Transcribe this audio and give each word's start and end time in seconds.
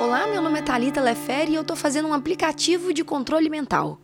Olá, 0.00 0.26
meu 0.26 0.40
nome 0.40 0.58
é 0.58 0.62
Thalita 0.62 0.98
Lefere 0.98 1.52
e 1.52 1.54
eu 1.54 1.62
tô 1.62 1.76
fazendo 1.76 2.08
um 2.08 2.14
aplicativo 2.14 2.94
de 2.94 3.04
controle 3.04 3.50
mental. 3.50 4.00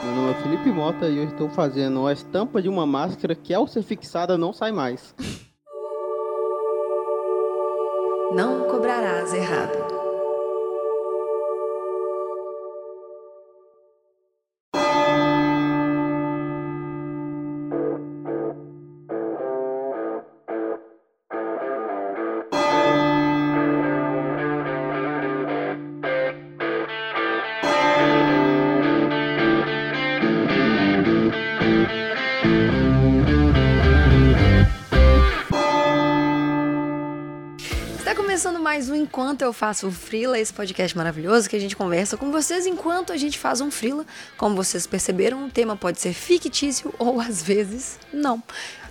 Meu 0.00 0.14
nome 0.14 0.30
é 0.30 0.34
Felipe 0.34 0.70
Mota 0.70 1.08
e 1.08 1.18
eu 1.18 1.24
estou 1.24 1.48
fazendo 1.48 2.06
a 2.06 2.12
estampa 2.12 2.62
de 2.62 2.68
uma 2.68 2.86
máscara 2.86 3.34
que 3.34 3.52
ao 3.52 3.66
ser 3.66 3.82
fixada 3.82 4.38
não 4.38 4.52
sai 4.52 4.70
mais. 4.70 5.12
Não 8.32 8.68
cobrarás 8.68 9.34
errado. 9.34 9.97
Começando 38.38 38.62
mais 38.62 38.88
um 38.88 38.94
Enquanto 38.94 39.42
Eu 39.42 39.52
Faço 39.52 39.88
o 39.88 39.90
Frila, 39.90 40.38
esse 40.38 40.54
podcast 40.54 40.96
maravilhoso 40.96 41.50
que 41.50 41.56
a 41.56 41.58
gente 41.58 41.74
conversa 41.74 42.16
com 42.16 42.30
vocês 42.30 42.66
enquanto 42.66 43.12
a 43.12 43.16
gente 43.16 43.36
faz 43.36 43.60
um 43.60 43.68
Frila. 43.68 44.06
Como 44.36 44.54
vocês 44.54 44.86
perceberam, 44.86 45.46
o 45.46 45.50
tema 45.50 45.74
pode 45.74 46.00
ser 46.00 46.12
fictício 46.12 46.94
ou 47.00 47.20
às 47.20 47.42
vezes 47.42 47.98
não. 48.12 48.40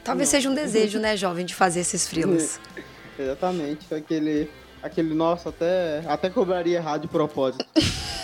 Talvez 0.03 0.27
Não. 0.27 0.31
seja 0.31 0.49
um 0.49 0.53
desejo, 0.53 0.99
né, 0.99 1.15
jovem, 1.15 1.45
de 1.45 1.55
fazer 1.55 1.79
esses 1.79 2.05
Frilas. 2.05 2.59
Exatamente, 3.17 3.95
aquele, 3.95 4.51
aquele 4.83 5.13
nossa, 5.13 5.47
até, 5.47 6.03
até 6.09 6.29
cobraria 6.29 6.79
errado 6.79 7.03
de 7.03 7.07
propósito. 7.07 7.65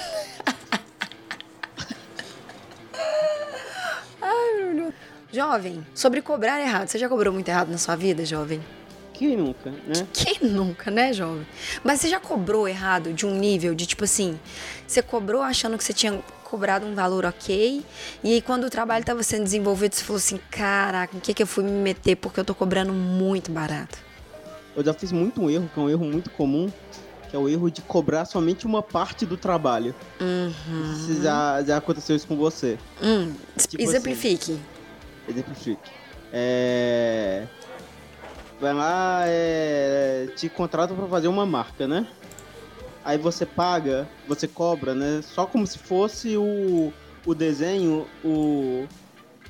Jovem, 5.31 5.83
sobre 5.95 6.21
cobrar 6.21 6.59
errado, 6.59 6.89
você 6.89 6.99
já 6.99 7.09
cobrou 7.09 7.33
muito 7.33 7.47
errado 7.47 7.69
na 7.69 7.77
sua 7.79 7.95
vida, 7.95 8.23
jovem? 8.23 8.61
Quem 9.23 9.37
nunca, 9.37 9.71
né? 9.71 10.07
Quem 10.11 10.49
nunca, 10.49 10.91
né, 10.91 11.13
jovem? 11.13 11.47
Mas 11.81 12.01
você 12.01 12.09
já 12.09 12.19
cobrou 12.19 12.67
errado 12.67 13.13
de 13.13 13.25
um 13.25 13.33
nível 13.33 13.73
de 13.73 13.85
tipo 13.85 14.03
assim, 14.03 14.37
você 14.85 15.01
cobrou 15.01 15.41
achando 15.41 15.77
que 15.77 15.83
você 15.83 15.93
tinha 15.93 16.21
cobrado 16.43 16.85
um 16.85 16.93
valor 16.93 17.23
ok, 17.25 17.81
e 18.21 18.33
aí 18.33 18.41
quando 18.41 18.65
o 18.65 18.69
trabalho 18.69 19.01
estava 19.01 19.23
sendo 19.23 19.45
desenvolvido, 19.45 19.95
você 19.95 20.03
falou 20.03 20.17
assim, 20.17 20.37
caraca, 20.51 21.15
o 21.15 21.21
que 21.21 21.33
que 21.33 21.41
eu 21.41 21.47
fui 21.47 21.63
me 21.63 21.71
meter 21.71 22.17
porque 22.17 22.37
eu 22.37 22.43
tô 22.43 22.53
cobrando 22.53 22.91
muito 22.91 23.49
barato. 23.49 23.97
Eu 24.75 24.83
já 24.83 24.93
fiz 24.93 25.13
muito 25.13 25.41
um 25.41 25.49
erro, 25.49 25.69
que 25.73 25.79
é 25.79 25.83
um 25.83 25.89
erro 25.89 26.03
muito 26.03 26.29
comum, 26.31 26.69
que 27.29 27.35
é 27.35 27.39
o 27.39 27.47
erro 27.47 27.71
de 27.71 27.81
cobrar 27.81 28.25
somente 28.25 28.65
uma 28.65 28.83
parte 28.83 29.25
do 29.25 29.37
trabalho. 29.37 29.95
Uhum. 30.19 31.21
Já, 31.21 31.63
já 31.63 31.77
aconteceu 31.77 32.15
isso 32.15 32.27
com 32.27 32.35
você. 32.35 32.77
Hum, 33.01 33.33
Tipo 33.57 33.81
exemplifique. 33.81 34.59
Exemplifique. 35.29 35.91
É... 36.33 37.47
Vai 38.63 38.73
lá, 38.73 39.23
é... 39.25 40.29
te 40.37 40.47
contrata 40.47 40.93
para 40.93 41.05
fazer 41.07 41.27
uma 41.27 41.45
marca, 41.45 41.85
né? 41.85 42.07
Aí 43.03 43.17
você 43.17 43.45
paga, 43.45 44.07
você 44.25 44.47
cobra, 44.47 44.95
né? 44.95 45.21
Só 45.21 45.45
como 45.45 45.67
se 45.67 45.77
fosse 45.77 46.37
o, 46.37 46.93
o 47.25 47.35
desenho, 47.35 48.07
o, 48.23 48.87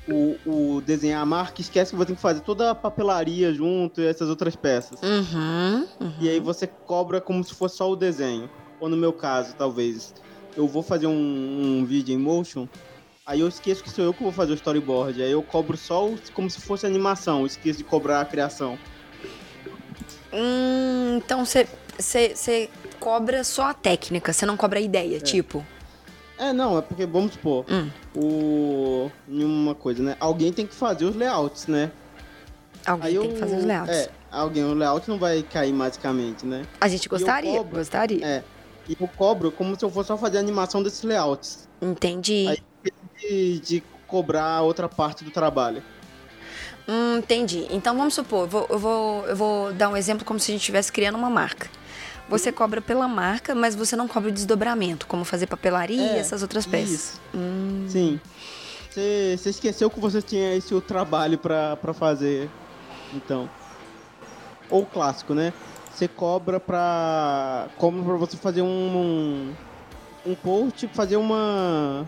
o, 0.08 0.36
o 0.44 0.80
desenhar 0.80 1.22
a 1.22 1.24
marca, 1.24 1.60
esquece 1.60 1.92
que 1.92 1.96
você 1.96 2.06
tem 2.06 2.16
que 2.16 2.20
fazer 2.20 2.40
toda 2.40 2.72
a 2.72 2.74
papelaria 2.74 3.54
junto 3.54 4.00
e 4.00 4.04
essas 4.04 4.28
outras 4.28 4.56
peças. 4.56 5.00
Uhum, 5.00 5.86
uhum. 6.00 6.12
E 6.18 6.28
aí 6.28 6.40
você 6.40 6.66
cobra 6.66 7.20
como 7.20 7.44
se 7.44 7.54
fosse 7.54 7.76
só 7.76 7.88
o 7.88 7.94
desenho. 7.94 8.50
Ou 8.80 8.88
no 8.88 8.96
meu 8.96 9.12
caso, 9.12 9.54
talvez, 9.54 10.12
eu 10.56 10.66
vou 10.66 10.82
fazer 10.82 11.06
um, 11.06 11.12
um 11.12 11.84
vídeo 11.84 12.12
em 12.12 12.18
motion, 12.18 12.66
aí 13.24 13.38
eu 13.38 13.46
esqueço 13.46 13.84
que 13.84 13.90
sou 13.90 14.04
eu 14.04 14.12
que 14.12 14.24
vou 14.24 14.32
fazer 14.32 14.50
o 14.50 14.56
storyboard. 14.56 15.22
Aí 15.22 15.30
eu 15.30 15.42
cobro 15.44 15.76
só 15.76 16.10
como 16.32 16.50
se 16.50 16.60
fosse 16.60 16.84
animação, 16.84 17.46
esqueço 17.46 17.78
de 17.78 17.84
cobrar 17.84 18.20
a 18.20 18.24
criação. 18.24 18.76
Hum, 20.34 21.16
então 21.24 21.44
você 21.44 22.68
cobra 22.98 23.44
só 23.44 23.68
a 23.70 23.74
técnica, 23.74 24.32
você 24.32 24.44
não 24.44 24.56
cobra 24.56 24.78
a 24.78 24.82
ideia, 24.82 25.20
tipo. 25.20 25.64
É, 26.36 26.52
não, 26.52 26.76
é 26.76 26.82
porque, 26.82 27.06
vamos 27.06 27.32
supor, 27.34 27.64
Hum. 27.70 27.88
o... 28.16 29.10
uma 29.28 29.74
coisa, 29.74 30.02
né? 30.02 30.16
Alguém 30.18 30.52
tem 30.52 30.66
que 30.66 30.74
fazer 30.74 31.04
os 31.04 31.14
layouts, 31.14 31.68
né? 31.68 31.92
Alguém 32.84 33.06
Aí 33.08 33.16
tem 33.18 33.24
eu- 33.28 33.32
que 33.34 33.38
fazer 33.40 33.56
os 33.56 33.64
layouts. 33.64 33.94
É, 33.96 34.10
alguém, 34.32 34.64
o 34.64 34.74
layout 34.74 35.08
não 35.08 35.18
vai 35.18 35.42
cair 35.44 35.72
magicamente, 35.72 36.44
né? 36.44 36.66
A 36.80 36.88
gente 36.88 37.08
gostaria, 37.08 37.56
cobro. 37.58 37.76
gostaria. 37.76 38.26
É. 38.26 38.42
E 38.88 38.96
eu 39.00 39.08
cobro 39.16 39.50
como 39.52 39.78
se 39.78 39.84
eu 39.84 39.90
fosse 39.90 40.08
só 40.08 40.16
fazer 40.18 40.38
a 40.38 40.40
animação 40.40 40.82
desses 40.82 41.02
layouts. 41.04 41.68
Entendi. 41.80 42.46
Aí- 42.48 42.62
De, 43.20 43.58
de 43.60 43.82
cobrar 44.06 44.60
outra 44.62 44.88
parte 44.88 45.24
do 45.24 45.30
trabalho. 45.30 45.82
Hum, 46.88 47.18
entendi. 47.18 47.66
Então 47.70 47.96
vamos 47.96 48.14
supor, 48.14 48.42
eu 48.42 48.48
vou, 48.48 48.66
eu, 48.70 48.78
vou, 48.78 49.26
eu 49.26 49.36
vou 49.36 49.72
dar 49.72 49.88
um 49.88 49.96
exemplo 49.96 50.24
como 50.24 50.38
se 50.38 50.50
a 50.50 50.52
gente 50.52 50.60
estivesse 50.60 50.92
criando 50.92 51.16
uma 51.16 51.30
marca. 51.30 51.68
Você 52.28 52.50
cobra 52.50 52.80
pela 52.80 53.06
marca, 53.06 53.54
mas 53.54 53.74
você 53.74 53.94
não 53.96 54.08
cobra 54.08 54.30
o 54.30 54.32
desdobramento, 54.32 55.06
como 55.06 55.24
fazer 55.24 55.46
papelaria 55.46 55.96
e 55.96 56.16
É, 56.16 56.18
essas 56.18 56.42
outras 56.42 56.64
peças. 56.66 56.90
Isso. 56.90 57.20
Hum, 57.34 57.84
Sim. 57.88 58.20
Você 58.90 59.36
você 59.36 59.50
esqueceu 59.50 59.90
que 59.90 60.00
você 60.00 60.22
tinha 60.22 60.54
esse 60.54 60.78
trabalho 60.82 61.36
pra, 61.36 61.76
pra 61.76 61.92
fazer. 61.92 62.48
Então. 63.12 63.48
Ou 64.70 64.82
o 64.82 64.86
clássico, 64.86 65.34
né? 65.34 65.52
Você 65.92 66.08
cobra 66.08 66.58
pra. 66.58 67.68
Cobra 67.76 68.02
pra 68.02 68.16
você 68.16 68.36
fazer 68.36 68.62
um. 68.62 69.54
Um, 70.26 70.30
um 70.30 70.34
post, 70.34 70.88
fazer 70.88 71.16
uma. 71.16 72.06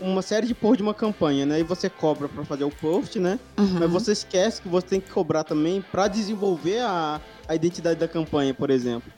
Uma 0.00 0.22
série 0.22 0.46
de 0.46 0.54
posts 0.54 0.78
de 0.78 0.82
uma 0.82 0.94
campanha, 0.94 1.44
né? 1.44 1.60
E 1.60 1.62
você 1.62 1.88
cobra 1.90 2.28
pra 2.28 2.44
fazer 2.44 2.64
o 2.64 2.70
post, 2.70 3.18
né? 3.18 3.38
uhum. 3.56 3.78
Mas 3.80 3.90
você 3.90 4.12
esquece 4.12 4.62
que 4.62 4.68
você 4.68 4.86
tem 4.86 5.00
que 5.00 5.10
cobrar 5.10 5.44
também 5.44 5.82
pra 5.92 6.08
desenvolver 6.08 6.80
a, 6.80 7.20
a 7.48 7.54
identidade 7.54 7.98
da 7.98 8.06
campanha, 8.06 8.54
por 8.54 8.70
exemplo. 8.70 9.12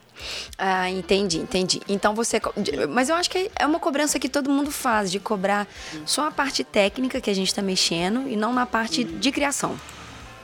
Ah, 0.58 0.90
entendi, 0.90 1.38
entendi. 1.38 1.80
Então 1.88 2.14
você. 2.14 2.40
Mas 2.88 3.08
eu 3.08 3.14
acho 3.14 3.30
que 3.30 3.50
é 3.56 3.66
uma 3.66 3.78
cobrança 3.78 4.18
que 4.18 4.28
todo 4.28 4.50
mundo 4.50 4.70
faz, 4.70 5.10
de 5.10 5.18
cobrar 5.18 5.66
só 6.04 6.28
a 6.28 6.30
parte 6.30 6.62
técnica 6.62 7.20
que 7.20 7.30
a 7.30 7.34
gente 7.34 7.54
tá 7.54 7.62
mexendo 7.62 8.28
e 8.28 8.36
não 8.36 8.52
na 8.52 8.66
parte 8.66 9.04
de 9.04 9.32
criação. 9.32 9.78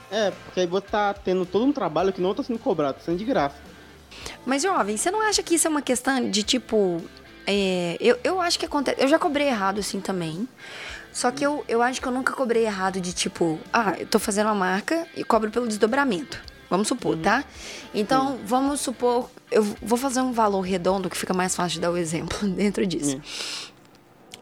É, 0.09 0.31
porque 0.31 0.61
aí 0.61 0.67
você 0.67 0.87
tá 0.87 1.13
tendo 1.13 1.45
todo 1.45 1.65
um 1.65 1.71
trabalho 1.71 2.13
que 2.13 2.21
não 2.21 2.33
tá 2.33 2.41
sendo 2.41 2.59
cobrado, 2.59 2.95
tá 2.95 3.03
sendo 3.03 3.17
de 3.17 3.25
graça. 3.25 3.55
Mas, 4.45 4.63
jovem, 4.63 4.97
você 4.97 5.11
não 5.11 5.21
acha 5.21 5.43
que 5.43 5.55
isso 5.55 5.67
é 5.67 5.69
uma 5.69 5.81
questão 5.81 6.29
de 6.29 6.43
tipo. 6.43 7.01
É, 7.47 7.97
eu, 8.01 8.19
eu 8.23 8.41
acho 8.41 8.59
que 8.59 8.65
acontece. 8.65 9.01
Eu 9.01 9.07
já 9.07 9.17
cobrei 9.17 9.47
errado 9.47 9.79
assim 9.79 10.01
também. 10.01 10.47
Só 11.13 11.31
que 11.31 11.43
eu, 11.43 11.65
eu 11.67 11.81
acho 11.81 11.99
que 11.99 12.07
eu 12.07 12.11
nunca 12.11 12.33
cobrei 12.33 12.65
errado 12.65 13.01
de 13.01 13.11
tipo, 13.11 13.59
ah, 13.73 13.95
eu 13.97 14.05
tô 14.05 14.19
fazendo 14.19 14.47
uma 14.47 14.55
marca 14.55 15.07
e 15.15 15.23
cobro 15.23 15.49
pelo 15.49 15.67
desdobramento. 15.67 16.39
Vamos 16.69 16.87
supor, 16.89 17.17
tá? 17.17 17.43
Então, 17.93 18.37
vamos 18.45 18.81
supor, 18.81 19.31
eu 19.49 19.63
vou 19.81 19.97
fazer 19.97 20.19
um 20.19 20.33
valor 20.33 20.61
redondo 20.61 21.09
que 21.09 21.17
fica 21.17 21.33
mais 21.33 21.55
fácil 21.55 21.75
de 21.75 21.79
dar 21.79 21.91
o 21.91 21.97
exemplo 21.97 22.37
dentro 22.49 22.85
disso. 22.85 23.19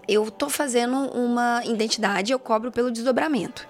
Eu 0.07 0.29
tô 0.29 0.49
fazendo 0.49 0.95
uma 1.11 1.63
identidade, 1.65 2.31
eu 2.31 2.39
cobro 2.39 2.71
pelo 2.71 2.91
desdobramento. 2.91 3.67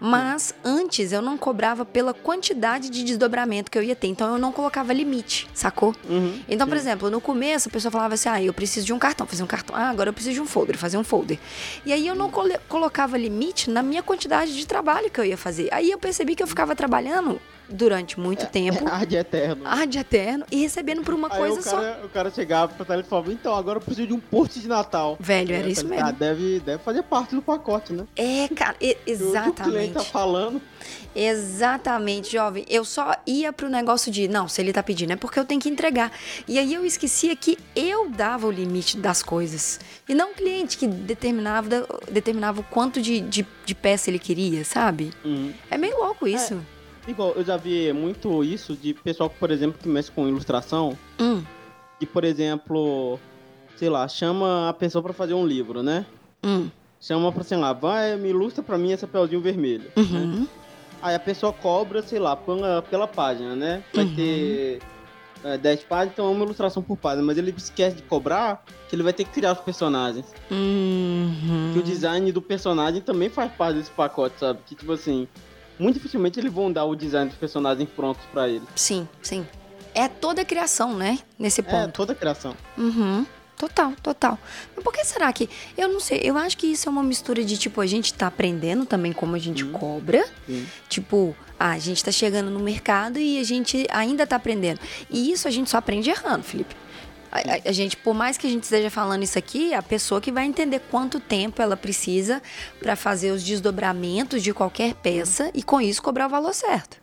Mas 0.00 0.54
antes 0.64 1.12
eu 1.12 1.22
não 1.22 1.38
cobrava 1.38 1.84
pela 1.84 2.12
quantidade 2.12 2.90
de 2.90 3.02
desdobramento 3.04 3.70
que 3.70 3.78
eu 3.78 3.82
ia 3.82 3.96
ter. 3.96 4.08
Então 4.08 4.32
eu 4.32 4.38
não 4.38 4.52
colocava 4.52 4.92
limite, 4.92 5.48
sacou? 5.54 5.94
Uhum, 6.08 6.40
Então, 6.48 6.66
por 6.66 6.76
sim. 6.76 6.82
exemplo, 6.82 7.10
no 7.10 7.20
começo 7.20 7.68
a 7.68 7.72
pessoa 7.72 7.90
falava 7.90 8.14
assim: 8.14 8.28
ah, 8.28 8.42
eu 8.42 8.52
preciso 8.52 8.84
de 8.86 8.92
um 8.92 8.98
cartão, 8.98 9.26
fazer 9.26 9.42
um 9.42 9.46
cartão. 9.46 9.74
Ah, 9.74 9.88
agora 9.88 10.10
eu 10.10 10.12
preciso 10.14 10.34
de 10.34 10.40
um 10.40 10.46
folder, 10.46 10.76
fazer 10.76 10.96
um 10.98 11.04
folder. 11.04 11.38
E 11.86 11.92
aí 11.92 12.06
eu 12.06 12.14
não 12.14 12.30
colocava 12.68 13.16
limite 13.16 13.70
na 13.70 13.82
minha 13.82 14.02
quantidade 14.02 14.54
de 14.54 14.66
trabalho 14.66 15.10
que 15.10 15.18
eu 15.20 15.24
ia 15.24 15.36
fazer. 15.36 15.68
Aí 15.72 15.90
eu 15.90 15.98
percebi 15.98 16.34
que 16.34 16.42
eu 16.42 16.46
ficava 16.46 16.74
trabalhando 16.76 17.40
durante 17.68 18.18
muito 18.20 18.46
tempo, 18.46 18.86
Ar 18.90 19.06
de 19.06 19.16
eterno. 19.16 19.62
ar 19.66 19.86
de 19.86 19.98
eterno, 19.98 20.44
e 20.50 20.60
recebendo 20.62 21.02
por 21.02 21.14
uma 21.14 21.28
Aí 21.32 21.38
coisa 21.38 21.60
o 21.60 21.62
só. 21.62 21.70
cara, 21.80 22.00
o 22.04 22.08
cara 22.08 22.30
chegava 22.30 22.72
pra 22.74 22.84
Thalita 22.84 23.06
e 23.06 23.10
falava, 23.10 23.32
então, 23.32 23.54
agora 23.54 23.78
eu 23.78 23.82
preciso 23.82 24.06
de 24.06 24.12
um 24.12 24.20
post 24.20 24.60
de 24.60 24.68
Natal. 24.68 25.16
Velho, 25.20 25.52
era 25.54 25.64
Aí 25.64 25.68
a 25.70 25.72
isso 25.72 25.82
Thalita, 25.82 26.04
mesmo. 26.04 26.08
Ah, 26.08 26.12
deve, 26.18 26.60
deve 26.60 26.82
fazer 26.82 27.02
parte 27.02 27.34
do 27.34 27.42
pacote, 27.42 27.92
né? 27.92 28.04
É, 28.16 28.48
cara, 28.48 28.76
e- 28.80 28.96
O 29.04 29.04
que 29.04 29.12
o 29.12 29.14
cliente 29.14 29.22
exatamente. 29.22 29.92
tá 29.94 30.00
falando. 30.00 30.60
Exatamente, 31.16 32.32
jovem. 32.32 32.64
Eu 32.68 32.84
só 32.84 33.14
ia 33.26 33.52
pro 33.52 33.68
negócio 33.68 34.10
de, 34.12 34.28
não, 34.28 34.48
se 34.48 34.60
ele 34.60 34.72
tá 34.72 34.82
pedindo 34.82 35.12
é 35.12 35.16
porque 35.16 35.38
eu 35.38 35.44
tenho 35.44 35.60
que 35.60 35.68
entregar. 35.68 36.12
E 36.46 36.58
aí 36.58 36.74
eu 36.74 36.84
esquecia 36.84 37.34
que 37.36 37.56
eu 37.74 38.10
dava 38.10 38.46
o 38.46 38.50
limite 38.50 38.98
das 38.98 39.22
coisas. 39.22 39.80
E 40.08 40.14
não 40.14 40.32
o 40.32 40.34
cliente 40.34 40.76
que 40.76 40.86
determinava, 40.86 41.86
determinava 42.10 42.60
o 42.60 42.64
quanto 42.64 43.00
de, 43.00 43.20
de, 43.20 43.46
de 43.64 43.74
peça 43.74 44.10
ele 44.10 44.18
queria, 44.18 44.64
sabe? 44.64 45.10
Uhum. 45.24 45.52
É 45.70 45.78
meio 45.78 45.96
louco 45.98 46.26
isso. 46.28 46.60
Igual, 47.06 47.32
eu 47.36 47.44
já 47.44 47.56
vi 47.56 47.92
muito 47.92 48.42
isso 48.42 48.74
de 48.74 48.94
pessoal 48.94 49.28
por 49.28 49.50
exemplo, 49.50 49.78
que 49.80 49.88
mexe 49.88 50.10
com 50.10 50.26
ilustração. 50.28 50.96
Hum, 51.20 51.42
Que, 52.00 52.06
por 52.06 52.24
exemplo, 52.24 53.18
sei 53.76 53.88
lá, 53.88 54.06
chama 54.08 54.68
a 54.68 54.72
pessoa 54.72 55.02
pra 55.02 55.12
fazer 55.12 55.34
um 55.34 55.46
livro, 55.46 55.82
né? 55.82 56.06
hum, 56.44 56.68
Chama 57.00 57.30
pra, 57.30 57.42
sei 57.44 57.58
lá, 57.58 57.72
vai, 57.74 58.16
me 58.16 58.30
ilustra 58.30 58.62
pra 58.62 58.78
mim 58.78 58.90
esse 58.92 59.06
papelzinho 59.06 59.40
vermelho. 59.42 59.84
né? 59.94 60.02
uhum, 60.20 60.48
Aí 61.02 61.14
a 61.14 61.18
pessoa 61.20 61.52
cobra, 61.52 62.00
sei 62.02 62.18
lá, 62.18 62.34
pela, 62.34 62.80
pela 62.80 63.06
página, 63.06 63.54
né? 63.54 63.84
Vai 63.92 64.04
Uhum. 64.06 64.14
ter 64.14 64.78
é, 65.44 65.58
10 65.58 65.84
páginas, 65.84 66.14
então 66.14 66.26
é 66.26 66.30
uma 66.30 66.44
ilustração 66.46 66.82
por 66.82 66.96
página. 66.96 67.22
Mas 67.22 67.36
ele 67.36 67.52
esquece 67.54 67.96
de 67.96 68.02
cobrar 68.04 68.64
que 68.88 68.96
ele 68.96 69.02
vai 69.02 69.12
ter 69.12 69.24
que 69.24 69.30
criar 69.32 69.52
os 69.52 69.60
personagens. 69.60 70.24
Uhum. 70.50 71.70
Que 71.74 71.78
o 71.78 71.82
design 71.82 72.32
do 72.32 72.40
personagem 72.40 73.02
também 73.02 73.28
faz 73.28 73.52
parte 73.52 73.76
desse 73.76 73.90
pacote, 73.90 74.38
sabe? 74.40 74.60
Que, 74.66 74.74
tipo 74.74 74.90
assim, 74.92 75.28
muito 75.78 75.94
dificilmente 75.96 76.38
eles 76.38 76.52
vão 76.52 76.70
dar 76.72 76.84
o 76.84 76.94
design 76.94 77.28
dos 77.28 77.38
personagens 77.38 77.88
prontos 77.94 78.22
pra 78.32 78.48
ele. 78.48 78.62
Sim, 78.76 79.08
sim. 79.22 79.46
É 79.94 80.08
toda 80.08 80.42
a 80.42 80.44
criação, 80.44 80.96
né? 80.96 81.18
Nesse 81.38 81.60
É, 81.60 81.64
ponto. 81.64 81.92
toda 81.92 82.12
a 82.12 82.16
criação. 82.16 82.54
Uhum. 82.76 83.24
Total, 83.56 83.92
total. 84.02 84.36
Mas 84.74 84.82
por 84.82 84.92
que 84.92 85.04
será 85.04 85.32
que. 85.32 85.48
Eu 85.78 85.88
não 85.88 86.00
sei, 86.00 86.20
eu 86.24 86.36
acho 86.36 86.56
que 86.58 86.66
isso 86.66 86.88
é 86.88 86.92
uma 86.92 87.04
mistura 87.04 87.44
de, 87.44 87.56
tipo, 87.56 87.80
a 87.80 87.86
gente 87.86 88.12
tá 88.12 88.26
aprendendo 88.26 88.84
também 88.84 89.12
como 89.12 89.36
a 89.36 89.38
gente 89.38 89.64
cobra. 89.66 90.24
Sim. 90.46 90.66
Tipo, 90.88 91.36
ah, 91.58 91.70
a 91.70 91.78
gente 91.78 92.02
tá 92.04 92.10
chegando 92.10 92.50
no 92.50 92.58
mercado 92.58 93.16
e 93.20 93.38
a 93.38 93.44
gente 93.44 93.86
ainda 93.90 94.26
tá 94.26 94.34
aprendendo. 94.36 94.80
E 95.08 95.30
isso 95.30 95.46
a 95.46 95.50
gente 95.52 95.70
só 95.70 95.76
aprende 95.78 96.10
errando, 96.10 96.42
Felipe. 96.42 96.74
A, 97.34 97.68
a- 97.68 97.72
gente, 97.72 97.96
por 97.96 98.14
mais 98.14 98.38
que 98.38 98.46
a 98.46 98.50
gente 98.50 98.62
esteja 98.62 98.88
falando 98.90 99.24
isso 99.24 99.36
aqui, 99.36 99.74
a 99.74 99.82
pessoa 99.82 100.20
que 100.20 100.30
vai 100.30 100.44
entender 100.46 100.78
quanto 100.90 101.18
tempo 101.18 101.60
ela 101.60 101.76
precisa 101.76 102.40
pra 102.78 102.94
fazer 102.94 103.32
os 103.32 103.42
desdobramentos 103.42 104.40
de 104.40 104.54
qualquer 104.54 104.94
peça 104.94 105.50
e 105.52 105.60
com 105.62 105.80
isso 105.80 106.00
cobrar 106.00 106.26
o 106.26 106.30
valor 106.30 106.54
certo. 106.54 107.02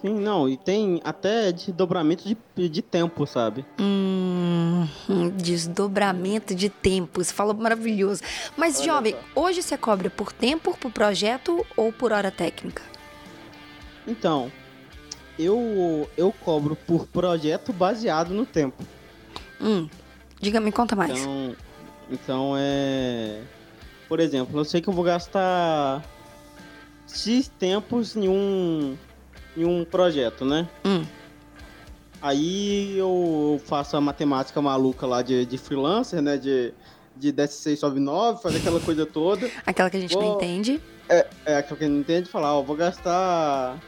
Sim, 0.00 0.14
não, 0.14 0.48
e 0.48 0.56
tem 0.56 1.00
até 1.04 1.50
desdobramento 1.52 2.24
de, 2.56 2.68
de 2.68 2.80
tempo, 2.80 3.26
sabe? 3.26 3.66
Hum, 3.80 4.86
desdobramento 5.36 6.54
de 6.54 6.68
tempo. 6.70 7.22
Você 7.22 7.34
falou 7.34 7.52
maravilhoso. 7.52 8.22
Mas, 8.56 8.76
Olha 8.76 8.84
jovem, 8.86 9.16
só. 9.34 9.40
hoje 9.42 9.60
você 9.62 9.76
cobra 9.76 10.08
por 10.08 10.32
tempo, 10.32 10.74
por 10.78 10.92
projeto 10.92 11.66
ou 11.76 11.92
por 11.92 12.12
hora 12.12 12.30
técnica? 12.30 12.80
Então, 14.06 14.50
eu, 15.38 16.08
eu 16.16 16.32
cobro 16.32 16.76
por 16.76 17.06
projeto 17.08 17.72
baseado 17.72 18.32
no 18.32 18.46
tempo. 18.46 18.84
Hum, 19.60 19.88
diga, 20.40 20.60
me 20.60 20.70
conta 20.72 20.94
mais. 20.96 21.18
Então, 21.20 21.56
então 22.10 22.54
é. 22.56 23.40
Por 24.08 24.20
exemplo, 24.20 24.58
eu 24.58 24.64
sei 24.64 24.80
que 24.80 24.88
eu 24.88 24.92
vou 24.94 25.04
gastar 25.04 26.02
X 27.06 27.48
tempos 27.58 28.16
em 28.16 28.28
um, 28.28 28.96
em 29.56 29.64
um 29.64 29.84
projeto, 29.84 30.44
né? 30.44 30.68
Hum, 30.84 31.04
Aí 32.20 32.98
eu 32.98 33.60
faço 33.66 33.96
a 33.96 34.00
matemática 34.00 34.60
maluca 34.60 35.06
lá 35.06 35.22
de, 35.22 35.46
de 35.46 35.56
freelancer, 35.56 36.20
né? 36.20 36.36
De, 36.36 36.74
de 37.16 37.30
16 37.30 37.78
sobe 37.78 38.00
9, 38.00 38.42
fazer 38.42 38.58
aquela 38.58 38.80
coisa 38.80 39.06
toda. 39.06 39.48
aquela 39.64 39.88
que 39.88 39.96
a 39.96 40.00
gente 40.00 40.14
não 40.14 40.22
Vou- 40.22 40.34
entende. 40.36 40.80
É 41.46 41.56
aquilo 41.56 41.78
que 41.78 41.84
a 41.84 41.86
gente 41.86 41.98
entende 42.00 42.28
falar, 42.28 42.54
ó, 42.54 42.62
vou 42.62 42.76
gastar 42.76 43.78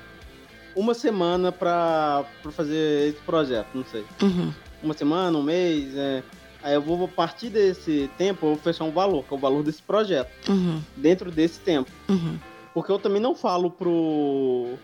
uma 0.75 0.95
semana 0.95 1.53
pra, 1.53 2.25
pra 2.43 2.51
fazer 2.53 3.09
esse 3.11 3.21
projeto, 3.23 3.67
não 3.75 3.85
sei. 3.85 4.05
Uhum, 4.23 4.55
Uma 4.83 4.95
semana, 4.95 5.37
um 5.37 5.43
mês, 5.43 5.97
é. 5.97 6.23
Aí 6.63 6.75
eu 6.75 6.83
vou, 6.83 7.05
a 7.05 7.09
partir 7.09 7.49
desse 7.49 8.11
tempo, 8.19 8.45
eu 8.47 8.51
vou 8.51 8.59
fechar 8.59 8.85
um 8.85 8.91
valor, 8.91 9.25
que 9.25 9.33
é 9.33 9.37
o 9.37 9.41
valor 9.41 9.63
desse 9.63 9.83
projeto, 9.83 10.31
uhum, 10.49 10.81
dentro 10.97 11.31
desse 11.31 11.61
tempo. 11.61 11.91
uhum. 12.09 12.39
Porque 12.73 12.93
eu 12.93 12.99
também 13.01 13.21
não 13.21 13.35
falo 13.35 13.69
pro, 13.69 14.75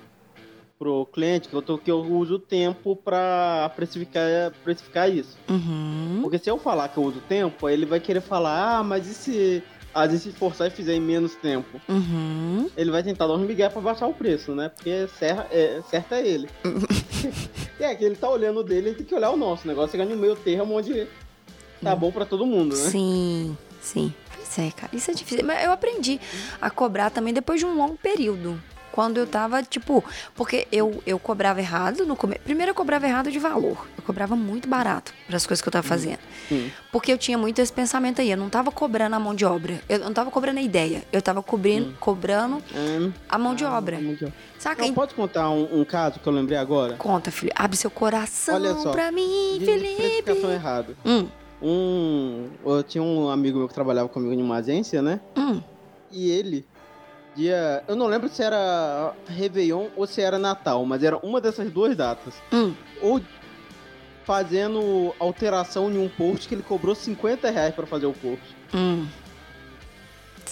pro 0.77 1.07
cliente 1.07 1.49
que 1.49 1.55
eu, 1.55 1.63
tô, 1.63 1.79
que 1.79 1.91
eu 1.91 2.01
uso 2.01 2.35
o 2.35 2.39
tempo 2.39 2.97
pra 2.97 3.71
precificar, 3.77 4.53
precificar 4.65 5.09
isso. 5.09 5.37
Uhum. 5.49 6.19
Porque 6.23 6.39
se 6.39 6.51
eu 6.51 6.59
falar 6.59 6.89
que 6.89 6.97
eu 6.97 7.05
uso 7.05 7.21
tempo, 7.29 7.67
aí 7.67 7.75
ele 7.75 7.87
vai 7.87 8.01
querer 8.01 8.21
falar, 8.21 8.79
ah, 8.79 8.83
mas 8.83 9.07
e 9.07 9.15
se 9.15 9.63
às 9.95 10.09
vezes 10.11 10.25
se 10.25 10.29
esforçar 10.29 10.67
e 10.67 10.71
fizer 10.71 10.95
em 10.95 11.01
menos 11.01 11.35
tempo? 11.37 11.81
Uhum. 11.89 12.69
Ele 12.77 12.91
vai 12.91 13.03
tentar 13.03 13.27
dar 13.27 13.35
um 13.35 13.39
migué 13.39 13.69
pra 13.69 13.81
baixar 13.81 14.07
o 14.07 14.13
preço, 14.13 14.55
né? 14.55 14.69
Porque 14.69 15.09
certo 15.19 15.47
é, 15.51 15.81
certo 15.89 16.13
é 16.13 16.27
ele. 16.27 16.49
é 17.81 17.95
que 17.95 18.05
ele 18.05 18.17
tá 18.17 18.29
olhando 18.29 18.61
o 18.61 18.65
dele, 18.65 18.89
ele 18.89 18.97
tem 18.97 19.07
que 19.07 19.15
olhar 19.15 19.31
o 19.31 19.37
nosso. 19.37 19.65
O 19.65 19.69
negócio 19.69 19.89
é 19.89 19.93
chegar 19.93 20.05
no 20.05 20.21
meio 20.21 20.37
termo 20.37 20.75
onde 20.75 21.07
tá 21.83 21.95
bom 21.95 22.11
pra 22.11 22.25
todo 22.25 22.47
mundo, 22.47 22.77
né? 22.77 22.91
Sim, 22.91 23.57
sim. 23.81 24.13
Pois 24.35 24.59
é, 24.59 24.71
cara. 24.71 24.95
Isso 24.95 25.11
é 25.11 25.15
difícil. 25.15 25.45
Mas 25.45 25.65
eu 25.65 25.73
aprendi 25.73 26.21
a 26.61 26.71
cobrar 26.71 27.11
também 27.11 27.35
depois 27.35 27.61
de 27.61 27.67
um 27.67 27.77
longo 27.77 27.97
período. 27.97 28.61
Quando 28.97 29.19
eu 29.19 29.27
tava, 29.27 29.63
tipo, 29.63 30.03
porque 30.35 30.67
eu, 30.73 31.03
eu 31.07 31.19
cobrava 31.19 31.61
errado 31.61 32.07
no 32.07 32.17
começo. 32.17 32.41
Primeiro 32.41 32.71
eu 32.71 32.75
cobrava 32.75 33.07
errado 33.07 33.31
de 33.31 33.39
valor. 33.39 33.87
Eu 33.95 34.03
cobrava 34.03 34.35
muito 34.35 34.67
barato 34.67 35.13
para 35.27 35.37
as 35.37 35.47
coisas 35.47 35.61
que 35.61 35.69
eu 35.69 35.73
tava 35.73 35.87
fazendo. 35.87 36.19
Sim. 36.49 36.73
Porque 36.91 37.13
eu 37.13 37.19
tinha 37.19 37.37
muito 37.37 37.59
esse 37.61 37.71
pensamento 37.71 38.23
aí. 38.23 38.31
Eu 38.31 38.39
não 38.39 38.49
tava 38.49 38.73
cobrando 38.73 39.15
a 39.15 39.21
mão 39.21 39.35
de 39.35 39.45
obra. 39.45 39.83
Eu 39.87 39.99
não 39.99 40.15
tava 40.15 40.31
cobrando 40.31 40.61
a 40.61 40.63
ideia. 40.63 41.05
Eu 41.13 41.21
tava 41.21 41.43
cobrindo, 41.43 41.95
cobrando 42.01 42.63
É, 42.75 43.11
a 43.29 43.37
mão 43.37 43.55
de 43.55 43.67
obra. 43.67 43.99
a 43.99 44.01
mão 44.01 44.15
de 44.15 44.25
obra. 44.25 44.35
Saca? 44.59 44.87
Não, 44.87 44.95
pode 44.95 45.15
contar 45.15 45.51
um, 45.51 45.81
um 45.81 45.85
caso 45.85 46.19
que 46.19 46.27
eu 46.27 46.33
lembrei 46.33 46.57
agora? 46.57 46.95
Conta, 46.95 47.31
filho. 47.31 47.53
Abre 47.55 47.77
seu 47.77 47.91
coração 47.91 48.55
Olha 48.55 48.73
só, 48.77 48.93
pra 48.93 49.13
mim, 49.13 49.59
De 49.59 49.67
Felipe. 49.67 50.31
errada. 50.55 50.97
Hum, 51.05 51.29
Um, 51.63 52.49
eu 52.65 52.83
tinha 52.83 53.05
um 53.05 53.29
amigo 53.29 53.59
meu 53.59 53.69
que 53.69 53.75
trabalhava 53.75 54.09
comigo 54.09 54.33
em 54.33 54.43
uma 54.43 54.57
agência, 54.57 55.03
né? 55.03 55.21
hum, 55.37 55.61
E 56.11 56.31
ele, 56.31 56.65
dia. 57.37 57.85
Eu 57.87 57.95
não 57.95 58.07
lembro 58.07 58.29
se 58.29 58.43
era 58.43 59.13
Réveillon 59.29 59.89
ou 59.97 60.07
se 60.07 60.21
era 60.21 60.39
Natal, 60.39 60.85
mas 60.85 61.03
era 61.03 61.17
uma 61.19 61.41
dessas 61.41 61.71
duas 61.71 61.97
datas. 61.97 62.35
hum. 62.53 62.75
Ou 63.01 63.21
fazendo 64.25 65.15
alteração 65.21 65.91
em 65.91 65.99
um 65.99 66.09
post 66.09 66.49
que 66.49 66.55
ele 66.55 66.63
cobrou 66.63 66.95
50 66.95 67.49
reais 67.49 67.75
pra 67.75 67.87
fazer 67.87 68.07
o 68.07 68.13
post. 68.13 68.57
Hum. 68.75 69.07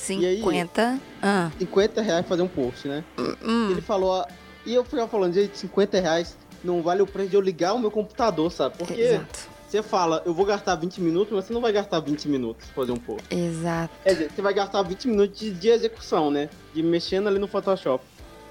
E 0.08 0.26
aí? 0.26 0.36
50. 0.36 1.00
Ah, 1.22 1.50
50 1.58 2.02
reais 2.02 2.26
fazer 2.26 2.42
um 2.42 2.48
post, 2.48 2.86
né? 2.86 3.02
hum. 3.42 3.70
Ele 3.70 3.81
falou. 3.81 4.25
E 4.66 4.75
eu 4.75 4.84
ficava 4.84 5.08
falando, 5.08 5.34
gente, 5.34 5.58
50 5.58 6.00
reais 6.00 6.36
não 6.62 6.82
vale 6.82 7.02
o 7.02 7.06
preço 7.06 7.31
de 7.31 7.36
eu 7.36 7.40
ligar 7.40 7.75
o 7.75 7.78
meu 7.78 7.90
computador, 7.90 8.50
sabe? 8.50 8.76
Porque 8.78 8.94
Exato. 8.94 9.53
Você 9.74 9.82
fala, 9.82 10.22
eu 10.24 10.32
vou 10.32 10.46
gastar 10.46 10.76
20 10.76 11.00
minutos, 11.00 11.34
mas 11.34 11.44
você 11.46 11.52
não 11.52 11.60
vai 11.60 11.72
gastar 11.72 11.98
20 12.00 12.28
minutos 12.28 12.68
fazer 12.70 12.92
um 12.92 12.96
post. 12.96 13.24
Exato. 13.30 13.92
Quer 14.04 14.12
dizer, 14.12 14.30
você 14.30 14.40
vai 14.42 14.54
gastar 14.54 14.82
20 14.82 15.08
minutos 15.08 15.38
de, 15.40 15.50
de 15.50 15.68
execução, 15.68 16.30
né? 16.30 16.48
De 16.72 16.82
mexendo 16.82 17.26
ali 17.26 17.38
no 17.38 17.48
Photoshop. 17.48 18.04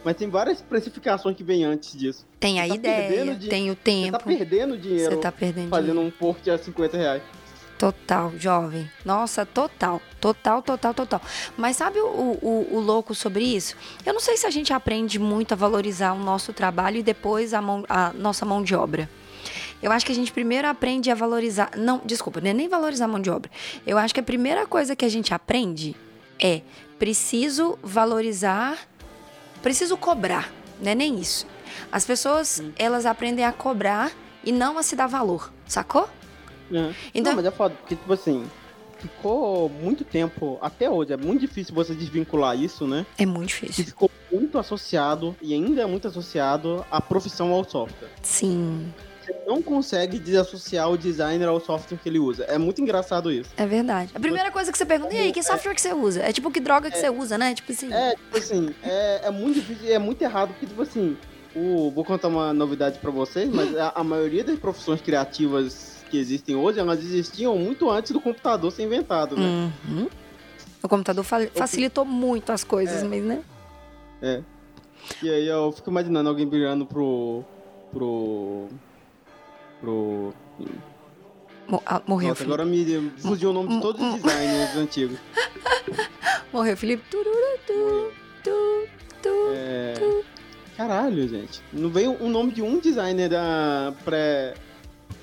Mas 0.03 0.17
tem 0.17 0.29
várias 0.29 0.61
precificações 0.61 1.37
que 1.37 1.43
vem 1.45 1.63
antes 1.63 1.97
disso. 1.97 2.25
Tem 2.39 2.59
a 2.59 2.67
tá 2.67 2.75
ideia, 2.75 3.35
de- 3.35 3.47
tem 3.47 3.69
o 3.71 3.73
Você 3.73 3.79
tempo. 3.79 4.11
tá 4.17 4.19
perdendo 4.19 4.77
dinheiro 4.77 5.11
Você 5.15 5.17
tá 5.21 5.31
perdendo 5.31 5.69
fazendo 5.69 5.93
dinheiro. 5.93 6.07
um 6.07 6.11
post 6.11 6.49
a 6.51 6.57
50 6.57 6.97
reais. 6.97 7.21
Total, 7.77 8.31
jovem. 8.37 8.89
Nossa, 9.05 9.45
total. 9.45 10.01
Total, 10.19 10.61
total, 10.61 10.93
total. 10.93 11.21
Mas 11.57 11.77
sabe 11.77 11.99
o, 11.99 12.05
o, 12.05 12.67
o 12.73 12.79
louco 12.79 13.15
sobre 13.15 13.43
isso? 13.43 13.75
Eu 14.05 14.13
não 14.13 14.19
sei 14.21 14.35
se 14.37 14.45
a 14.45 14.49
gente 14.49 14.71
aprende 14.73 15.17
muito 15.19 15.53
a 15.53 15.55
valorizar 15.55 16.13
o 16.13 16.19
nosso 16.19 16.51
trabalho 16.53 16.97
e 16.97 17.03
depois 17.03 17.53
a, 17.53 17.61
mão, 17.61 17.83
a 17.89 18.11
nossa 18.13 18.45
mão 18.45 18.61
de 18.61 18.75
obra. 18.75 19.09
Eu 19.83 19.91
acho 19.91 20.05
que 20.05 20.11
a 20.13 20.15
gente 20.15 20.31
primeiro 20.31 20.65
aprende 20.67 21.11
a 21.11 21.15
valorizar. 21.15 21.71
Não, 21.77 22.01
desculpa, 22.05 22.39
não 22.39 22.49
é 22.49 22.53
nem 22.53 22.69
valorizar 22.69 23.03
a 23.05 23.07
mão 23.07 23.19
de 23.19 23.29
obra. 23.29 23.51
Eu 23.85 23.97
acho 23.97 24.13
que 24.13 24.19
a 24.19 24.23
primeira 24.23 24.65
coisa 24.65 24.95
que 24.95 25.03
a 25.03 25.09
gente 25.09 25.33
aprende 25.33 25.93
é 26.41 26.61
preciso 26.97 27.77
valorizar, 27.83 28.77
preciso 29.61 29.97
cobrar. 29.97 30.49
Não 30.81 30.89
é 30.91 30.95
nem 30.95 31.19
isso. 31.19 31.45
As 31.91 32.05
pessoas, 32.05 32.63
elas 32.77 33.05
aprendem 33.05 33.43
a 33.43 33.51
cobrar 33.51 34.11
e 34.43 34.51
não 34.53 34.77
a 34.77 34.83
se 34.83 34.95
dar 34.95 35.07
valor, 35.07 35.51
sacou? 35.67 36.07
É. 36.71 36.93
Então- 37.13 37.33
Não, 37.33 37.35
mas 37.41 37.45
é 37.45 37.51
foda, 37.51 37.75
porque, 37.75 37.95
tipo 37.97 38.13
assim, 38.13 38.45
ficou 38.99 39.67
muito 39.69 40.05
tempo, 40.05 40.57
até 40.61 40.89
hoje, 40.89 41.11
é 41.13 41.17
muito 41.17 41.41
difícil 41.41 41.75
você 41.75 41.93
desvincular 41.93 42.57
isso, 42.57 42.87
né? 42.87 43.05
É 43.17 43.25
muito 43.25 43.53
Que 43.55 43.65
difícil. 43.67 43.85
ficou 43.85 44.09
muito 44.31 44.57
associado, 44.57 45.35
e 45.41 45.53
ainda 45.53 45.81
é 45.81 45.85
muito 45.85 46.07
associado, 46.07 46.85
à 46.89 47.01
profissão 47.01 47.51
ao 47.51 47.63
software. 47.69 48.09
Sim, 48.21 48.91
Você 49.25 49.33
não 49.47 49.61
consegue 49.61 50.19
desassociar 50.19 50.89
o 50.91 50.97
designer 50.97 51.47
ao 51.47 51.59
software 51.59 51.97
que 51.97 52.09
ele 52.09 52.19
usa. 52.19 52.43
É 52.45 52.57
muito 52.57 52.81
engraçado 52.81 53.31
isso. 53.31 53.49
é 53.55 53.65
verdade. 53.65 54.11
A 54.13 54.19
primeira 54.19 54.51
coisa 54.51 54.71
que 54.71 54.77
você 54.77 54.85
pergunta, 54.85 55.13
e 55.13 55.17
aí, 55.17 55.31
que 55.31 55.41
software 55.41 55.73
que 55.73 55.81
você 55.81 55.93
usa? 55.93 56.21
É 56.21 56.31
tipo, 56.33 56.51
que 56.51 56.59
droga 56.59 56.91
que 56.91 56.97
você 56.97 57.09
usa, 57.09 57.37
né? 57.37 57.53
Tipo 57.53 57.71
assim. 57.71 57.93
É, 57.93 58.11
tipo 58.15 58.37
assim, 58.37 58.75
é, 58.83 59.27
é 59.27 59.31
muito 59.31 59.55
difícil, 59.55 59.93
é 59.93 59.99
muito 59.99 60.21
errado, 60.21 60.49
porque, 60.49 60.65
tipo 60.65 60.81
assim, 60.81 61.15
o, 61.55 61.89
vou 61.91 62.03
contar 62.03 62.27
uma 62.27 62.53
novidade 62.53 62.99
pra 62.99 63.11
vocês, 63.11 63.49
mas 63.49 63.75
a, 63.77 63.93
a 63.95 64.03
maioria 64.03 64.43
das 64.43 64.59
profissões 64.59 65.01
criativas 65.01 66.03
que 66.09 66.17
existem 66.17 66.55
hoje, 66.55 66.79
elas 66.79 66.99
existiam 66.99 67.57
muito 67.57 67.89
antes 67.89 68.11
do 68.11 68.19
computador 68.19 68.71
ser 68.71 68.83
inventado, 68.83 69.35
né? 69.37 69.71
Uhum. 69.87 70.07
O 70.81 70.89
computador 70.89 71.23
fa- 71.23 71.47
facilitou 71.55 72.03
muito 72.03 72.51
as 72.51 72.63
coisas, 72.63 73.01
É. 73.01 73.05
mas, 73.05 73.23
né? 73.23 73.41
É. 74.21 74.41
E 75.21 75.29
aí 75.29 75.47
eu 75.47 75.71
fico 75.71 75.89
imaginando 75.89 76.27
alguém 76.29 76.47
virando 76.49 76.85
pro. 76.85 77.43
pro. 77.91 78.67
Pro. 79.83 80.33
Ah, 81.85 82.01
morreu, 82.07 82.29
Nossa, 82.29 82.43
Felipe. 82.43 82.53
agora 82.53 82.65
me 82.65 83.11
fugiu 83.17 83.49
o 83.49 83.53
nome 83.53 83.69
de 83.69 83.81
todos 83.81 84.01
os 84.01 84.21
designers 84.21 84.75
antigos. 84.75 85.17
Morreu, 86.51 86.77
Felipe. 86.77 87.03
Tururu, 87.09 87.59
tu, 87.65 88.11
tu, 88.43 88.87
tu. 89.21 89.29
É... 89.53 89.93
Caralho, 90.77 91.27
gente. 91.27 91.61
Não 91.71 91.89
veio 91.89 92.11
o 92.21 92.29
nome 92.29 92.51
de 92.51 92.61
um 92.61 92.79
designer 92.79 93.29
da 93.29 93.93
pré. 94.03 94.53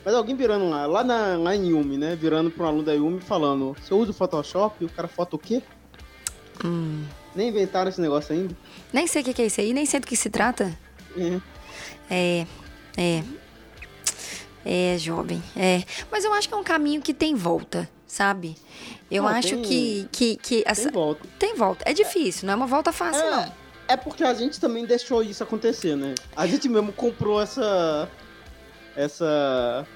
Mas 0.04 0.14
alguém 0.14 0.34
virando 0.34 0.68
lá, 0.68 0.86
lá, 0.86 1.04
na, 1.04 1.36
lá 1.36 1.54
em 1.54 1.68
Yumi, 1.68 1.98
né? 1.98 2.16
Virando 2.16 2.50
pra 2.50 2.64
um 2.64 2.68
aluno 2.68 2.82
da 2.82 2.94
Yumi 2.94 3.20
falando: 3.20 3.76
Você 3.80 3.94
usa 3.94 4.10
o 4.10 4.14
Photoshop? 4.14 4.76
E 4.80 4.86
o 4.86 4.88
cara 4.88 5.06
foto 5.08 5.34
o 5.34 5.38
quê? 5.38 5.62
Hum. 6.64 7.04
Nem 7.34 7.48
inventaram 7.48 7.90
esse 7.90 8.00
negócio 8.00 8.34
ainda. 8.34 8.56
Nem 8.92 9.06
sei 9.06 9.22
o 9.22 9.24
que 9.24 9.34
que 9.34 9.42
é 9.42 9.46
isso 9.46 9.60
aí, 9.60 9.72
nem 9.72 9.86
sei 9.86 10.00
do 10.00 10.06
que 10.06 10.16
se 10.16 10.30
trata. 10.30 10.76
É. 11.16 11.40
É. 12.10 12.46
É. 12.96 13.24
É, 14.64 14.96
jovem, 14.98 15.42
é. 15.56 15.82
Mas 16.10 16.24
eu 16.24 16.32
acho 16.34 16.46
que 16.48 16.54
é 16.54 16.56
um 16.56 16.62
caminho 16.64 17.00
que 17.00 17.14
tem 17.14 17.34
volta, 17.34 17.88
sabe? 18.06 18.56
Eu 19.10 19.22
Não, 19.22 19.30
acho 19.30 19.48
tem- 19.56 19.62
que, 19.62 20.08
que, 20.12 20.36
que 20.36 20.62
essa... 20.66 20.82
Tem 20.84 20.92
volta. 20.92 21.28
Tem 21.38 21.54
volta. 21.56 21.84
É 21.88 21.92
difícil, 21.94 22.46
não 22.46 22.52
é 22.52 22.56
uma 22.56 22.66
volta 22.66 22.92
fácil, 22.92 23.22
É, 23.22 23.30
não. 23.30 23.52
é 23.88 23.96
porque 23.96 24.22
a 24.22 24.34
gente 24.34 24.60
também 24.60 24.84
deixou 24.86 25.22
isso 25.22 25.42
acontecer, 25.42 25.96
né? 25.96 26.14
A 26.36 26.46
gente 26.46 26.68
mesmo 26.68 26.92
comprou 26.92 27.40
essa. 27.40 28.08
Essa. 28.96 29.86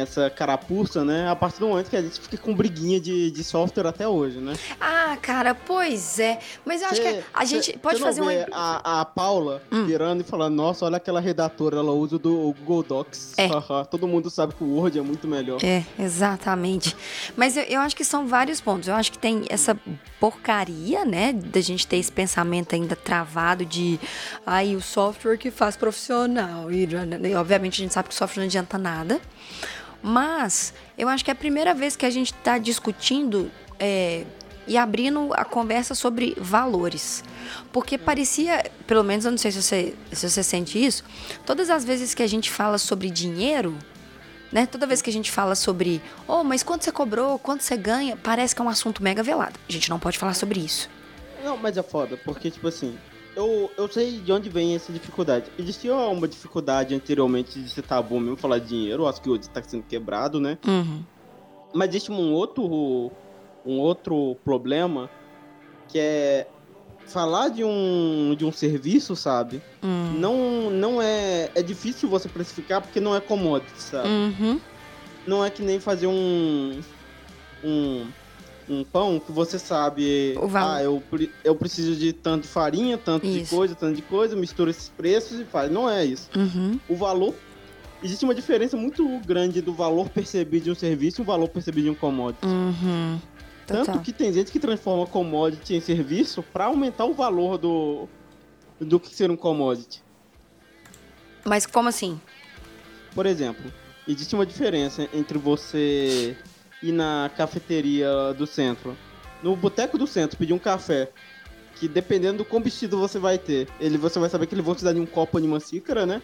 Essa 0.00 0.30
carapuça, 0.30 1.04
né? 1.04 1.28
A 1.28 1.36
partir 1.36 1.60
do 1.60 1.68
momento 1.68 1.90
que 1.90 1.96
a 1.96 2.02
gente 2.02 2.20
fica 2.20 2.36
com 2.38 2.54
briguinha 2.54 3.00
de, 3.00 3.30
de 3.30 3.44
software 3.44 3.86
até 3.86 4.06
hoje, 4.06 4.38
né? 4.38 4.54
Ah, 4.80 5.16
cara, 5.20 5.54
pois 5.54 6.18
é. 6.18 6.38
Mas 6.64 6.82
eu 6.82 6.88
acho 6.88 7.00
que 7.00 7.20
a 7.34 7.44
gente 7.44 7.66
Cê- 7.72 7.78
pode 7.78 7.98
cê 7.98 8.04
fazer 8.04 8.20
uma. 8.20 8.32
a, 8.52 9.00
a 9.00 9.04
Paula 9.04 9.62
Hum. 9.72 9.84
virando 9.86 10.20
e 10.20 10.24
falando, 10.24 10.54
nossa, 10.54 10.84
olha 10.84 10.96
aquela 10.96 11.20
redatora, 11.20 11.78
ela 11.78 11.92
usa 11.92 12.16
o 12.16 12.18
do 12.18 12.54
Google 12.60 12.82
Docs. 12.82 13.34
É. 13.36 13.48
Todo 13.90 14.06
mundo 14.06 14.30
sabe 14.30 14.54
que 14.54 14.64
o 14.64 14.76
Word 14.76 14.98
é 14.98 15.02
muito 15.02 15.26
melhor. 15.28 15.58
É, 15.62 15.84
exatamente. 15.98 16.96
Mas 17.36 17.56
eu, 17.56 17.62
eu 17.64 17.80
acho 17.80 17.94
que 17.96 18.04
são 18.04 18.26
vários 18.26 18.60
pontos. 18.60 18.88
Eu 18.88 18.94
acho 18.94 19.10
que 19.12 19.18
tem 19.18 19.44
essa 19.48 19.76
porcaria, 20.20 21.04
né, 21.04 21.32
da 21.32 21.60
gente 21.60 21.86
ter 21.86 21.96
esse 21.96 22.10
pensamento 22.12 22.74
ainda 22.74 22.96
travado 22.96 23.64
de 23.64 23.98
aí 24.46 24.74
o 24.76 24.80
software 24.80 25.36
que 25.38 25.50
faz 25.50 25.76
profissional. 25.76 26.70
E, 26.70 26.88
obviamente 27.36 27.80
a 27.80 27.82
gente 27.84 27.94
sabe 27.94 28.08
que 28.08 28.14
o 28.14 28.18
software 28.18 28.42
não 28.42 28.46
adianta 28.48 28.76
nada. 28.78 29.20
Mas 30.02 30.72
eu 30.96 31.08
acho 31.08 31.24
que 31.24 31.30
é 31.30 31.32
a 31.32 31.36
primeira 31.36 31.74
vez 31.74 31.96
que 31.96 32.06
a 32.06 32.10
gente 32.10 32.32
está 32.32 32.58
discutindo 32.58 33.50
é, 33.78 34.24
e 34.66 34.76
abrindo 34.76 35.32
a 35.34 35.44
conversa 35.44 35.94
sobre 35.94 36.34
valores. 36.38 37.24
Porque 37.72 37.98
parecia, 37.98 38.70
pelo 38.86 39.02
menos 39.02 39.24
eu 39.24 39.30
não 39.30 39.38
sei 39.38 39.50
se 39.50 39.62
você, 39.62 39.94
se 40.12 40.28
você 40.28 40.42
sente 40.42 40.84
isso, 40.84 41.02
todas 41.44 41.70
as 41.70 41.84
vezes 41.84 42.14
que 42.14 42.22
a 42.22 42.26
gente 42.26 42.50
fala 42.50 42.78
sobre 42.78 43.10
dinheiro, 43.10 43.76
né? 44.52 44.66
Toda 44.66 44.86
vez 44.86 45.02
que 45.02 45.10
a 45.10 45.12
gente 45.12 45.30
fala 45.30 45.54
sobre, 45.54 46.00
oh, 46.26 46.44
mas 46.44 46.62
quanto 46.62 46.84
você 46.84 46.92
cobrou, 46.92 47.38
quanto 47.38 47.62
você 47.62 47.76
ganha, 47.76 48.16
parece 48.16 48.54
que 48.54 48.62
é 48.62 48.64
um 48.64 48.68
assunto 48.68 49.02
mega 49.02 49.22
velado. 49.22 49.58
A 49.68 49.72
gente 49.72 49.90
não 49.90 49.98
pode 49.98 50.18
falar 50.18 50.34
sobre 50.34 50.60
isso. 50.60 50.88
Não, 51.42 51.56
mas 51.56 51.76
é 51.76 51.82
foda, 51.82 52.16
porque, 52.24 52.50
tipo 52.50 52.68
assim, 52.68 52.98
eu, 53.38 53.70
eu 53.76 53.88
sei 53.88 54.18
de 54.18 54.32
onde 54.32 54.50
vem 54.50 54.74
essa 54.74 54.92
dificuldade. 54.92 55.50
Existia 55.56 55.94
uma 55.94 56.26
dificuldade 56.26 56.92
anteriormente 56.92 57.60
de 57.60 57.70
ser 57.70 57.82
tabu 57.82 58.18
mesmo 58.18 58.36
falar 58.36 58.58
de 58.58 58.66
dinheiro, 58.66 59.06
acho 59.06 59.22
que 59.22 59.30
hoje 59.30 59.42
está 59.42 59.62
sendo 59.62 59.84
quebrado, 59.84 60.40
né? 60.40 60.58
Uhum. 60.66 61.04
Mas 61.72 61.90
existe 61.90 62.10
um 62.10 62.32
outro, 62.32 63.12
um 63.64 63.78
outro 63.78 64.36
problema 64.44 65.08
que 65.86 66.00
é 66.00 66.48
falar 67.06 67.48
de 67.48 67.62
um, 67.62 68.34
de 68.36 68.44
um 68.44 68.50
serviço, 68.50 69.14
sabe? 69.14 69.62
Hum. 69.84 70.14
Não, 70.18 70.70
não 70.70 71.00
é. 71.00 71.50
É 71.54 71.62
difícil 71.62 72.08
você 72.08 72.28
precificar 72.28 72.82
porque 72.82 72.98
não 72.98 73.14
é 73.14 73.20
commodity, 73.20 73.80
sabe? 73.80 74.08
Uhum. 74.08 74.60
Não 75.26 75.44
é 75.44 75.50
que 75.50 75.62
nem 75.62 75.78
fazer 75.78 76.08
um. 76.08 76.80
Um. 77.62 78.06
Um 78.68 78.84
pão 78.84 79.18
que 79.18 79.32
você 79.32 79.58
sabe. 79.58 80.34
Ah, 80.54 80.82
eu, 80.82 81.02
eu 81.42 81.54
preciso 81.54 81.96
de 81.96 82.12
tanto 82.12 82.42
de 82.42 82.48
farinha, 82.48 82.98
tanto 82.98 83.26
de 83.26 83.40
Isso. 83.40 83.54
coisa, 83.54 83.74
tanto 83.74 83.96
de 83.96 84.02
coisa, 84.02 84.36
mistura 84.36 84.70
esses 84.70 84.90
preços 84.90 85.40
e 85.40 85.44
faz. 85.44 85.70
Não 85.70 85.88
é 85.88 86.04
isso. 86.04 86.28
Uhum. 86.36 86.78
O 86.88 86.94
valor. 86.94 87.34
Existe 88.02 88.24
uma 88.24 88.34
diferença 88.34 88.76
muito 88.76 89.04
grande 89.26 89.60
do 89.60 89.72
valor 89.72 90.08
percebido 90.10 90.64
de 90.64 90.70
um 90.70 90.74
serviço 90.74 91.20
e 91.20 91.22
o 91.22 91.24
valor 91.24 91.48
percebido 91.48 91.84
de 91.84 91.90
um 91.90 91.94
commodity. 91.94 92.46
Uhum. 92.46 93.18
Total. 93.66 93.84
Tanto 93.84 94.00
que 94.00 94.12
tem 94.12 94.32
gente 94.32 94.52
que 94.52 94.58
transforma 94.58 95.06
commodity 95.06 95.74
em 95.74 95.80
serviço 95.80 96.42
para 96.42 96.66
aumentar 96.66 97.04
o 97.04 97.14
valor 97.14 97.58
do. 97.58 98.08
do 98.78 99.00
que 99.00 99.14
ser 99.14 99.30
um 99.30 99.36
commodity. 99.36 100.02
Mas 101.44 101.66
como 101.66 101.88
assim? 101.88 102.20
Por 103.14 103.26
exemplo, 103.26 103.72
existe 104.06 104.34
uma 104.34 104.46
diferença 104.46 105.08
entre 105.12 105.38
você 105.38 106.36
ir 106.82 106.92
na 106.92 107.30
cafeteria 107.36 108.08
do 108.36 108.46
centro, 108.46 108.96
no 109.42 109.54
boteco 109.56 109.96
do 109.98 110.06
centro, 110.06 110.36
pedir 110.36 110.52
um 110.52 110.58
café, 110.58 111.10
que 111.76 111.86
dependendo 111.88 112.38
do 112.38 112.44
quão 112.44 112.60
vestido 112.62 112.98
você 112.98 113.18
vai 113.18 113.38
ter, 113.38 113.68
ele, 113.80 113.96
você 113.96 114.18
vai 114.18 114.28
saber 114.28 114.46
que 114.46 114.54
eles 114.54 114.64
vão 114.64 114.74
te 114.74 114.84
dar 114.84 114.96
em 114.96 115.00
um 115.00 115.06
copo 115.06 115.38
em 115.38 115.46
uma 115.46 115.60
xícara, 115.60 116.04
né? 116.06 116.20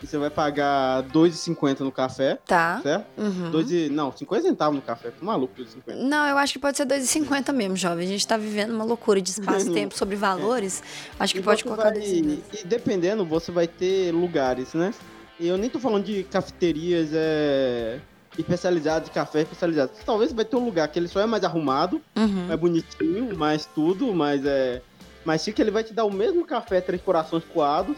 E 0.00 0.06
você 0.06 0.16
vai 0.16 0.30
pagar 0.30 1.02
R$ 1.02 1.08
2,50 1.12 1.80
no 1.80 1.90
café, 1.90 2.38
Tá. 2.46 2.78
certo? 2.80 3.04
Uhum. 3.20 3.50
Dois 3.50 3.68
e, 3.72 3.88
não, 3.88 4.16
50 4.16 4.42
centavos 4.44 4.76
no 4.76 4.82
café. 4.82 5.10
Tô 5.10 5.24
maluco, 5.26 5.52
2,50. 5.60 5.96
Não, 5.96 6.24
eu 6.28 6.38
acho 6.38 6.52
que 6.52 6.58
pode 6.60 6.76
ser 6.76 6.86
2,50 6.86 7.52
mesmo, 7.52 7.74
jovem. 7.76 8.06
A 8.06 8.08
gente 8.08 8.24
tá 8.24 8.36
vivendo 8.36 8.70
uma 8.70 8.84
loucura 8.84 9.20
de 9.20 9.30
espaço 9.30 9.68
e 9.68 9.74
tempo 9.74 9.96
sobre 9.98 10.14
valores. 10.14 10.84
Acho 11.18 11.34
que 11.34 11.40
E 11.40 11.42
pode 11.42 11.64
colocar 11.64 11.90
vai- 11.90 11.94
2,50. 11.98 12.38
E 12.62 12.64
dependendo, 12.64 13.24
você 13.24 13.50
vai 13.50 13.66
ter 13.66 14.12
lugares, 14.14 14.72
né? 14.72 14.94
E 15.40 15.48
eu 15.48 15.58
nem 15.58 15.68
tô 15.68 15.80
falando 15.80 16.04
de 16.04 16.22
cafeterias 16.22 17.08
é, 17.12 17.98
especializadas, 18.38 19.08
de 19.08 19.10
café 19.14 19.42
especializado. 19.42 19.90
Talvez 20.06 20.32
vai 20.32 20.44
ter 20.44 20.56
um 20.56 20.64
lugar 20.64 20.88
que 20.88 20.98
ele 20.98 21.08
só 21.08 21.20
é 21.20 21.26
mais 21.26 21.44
arrumado, 21.44 22.00
Uhum. 22.16 22.46
mais 22.46 22.60
bonitinho, 22.60 23.36
mais 23.36 23.66
tudo, 23.66 24.14
mas 24.14 24.44
é. 24.44 24.80
Mas 25.24 25.42
chique, 25.42 25.60
ele 25.60 25.70
vai 25.70 25.84
te 25.84 25.92
dar 25.92 26.04
o 26.04 26.12
mesmo 26.12 26.44
café 26.46 26.80
três 26.80 27.02
corações 27.02 27.42
coados, 27.52 27.96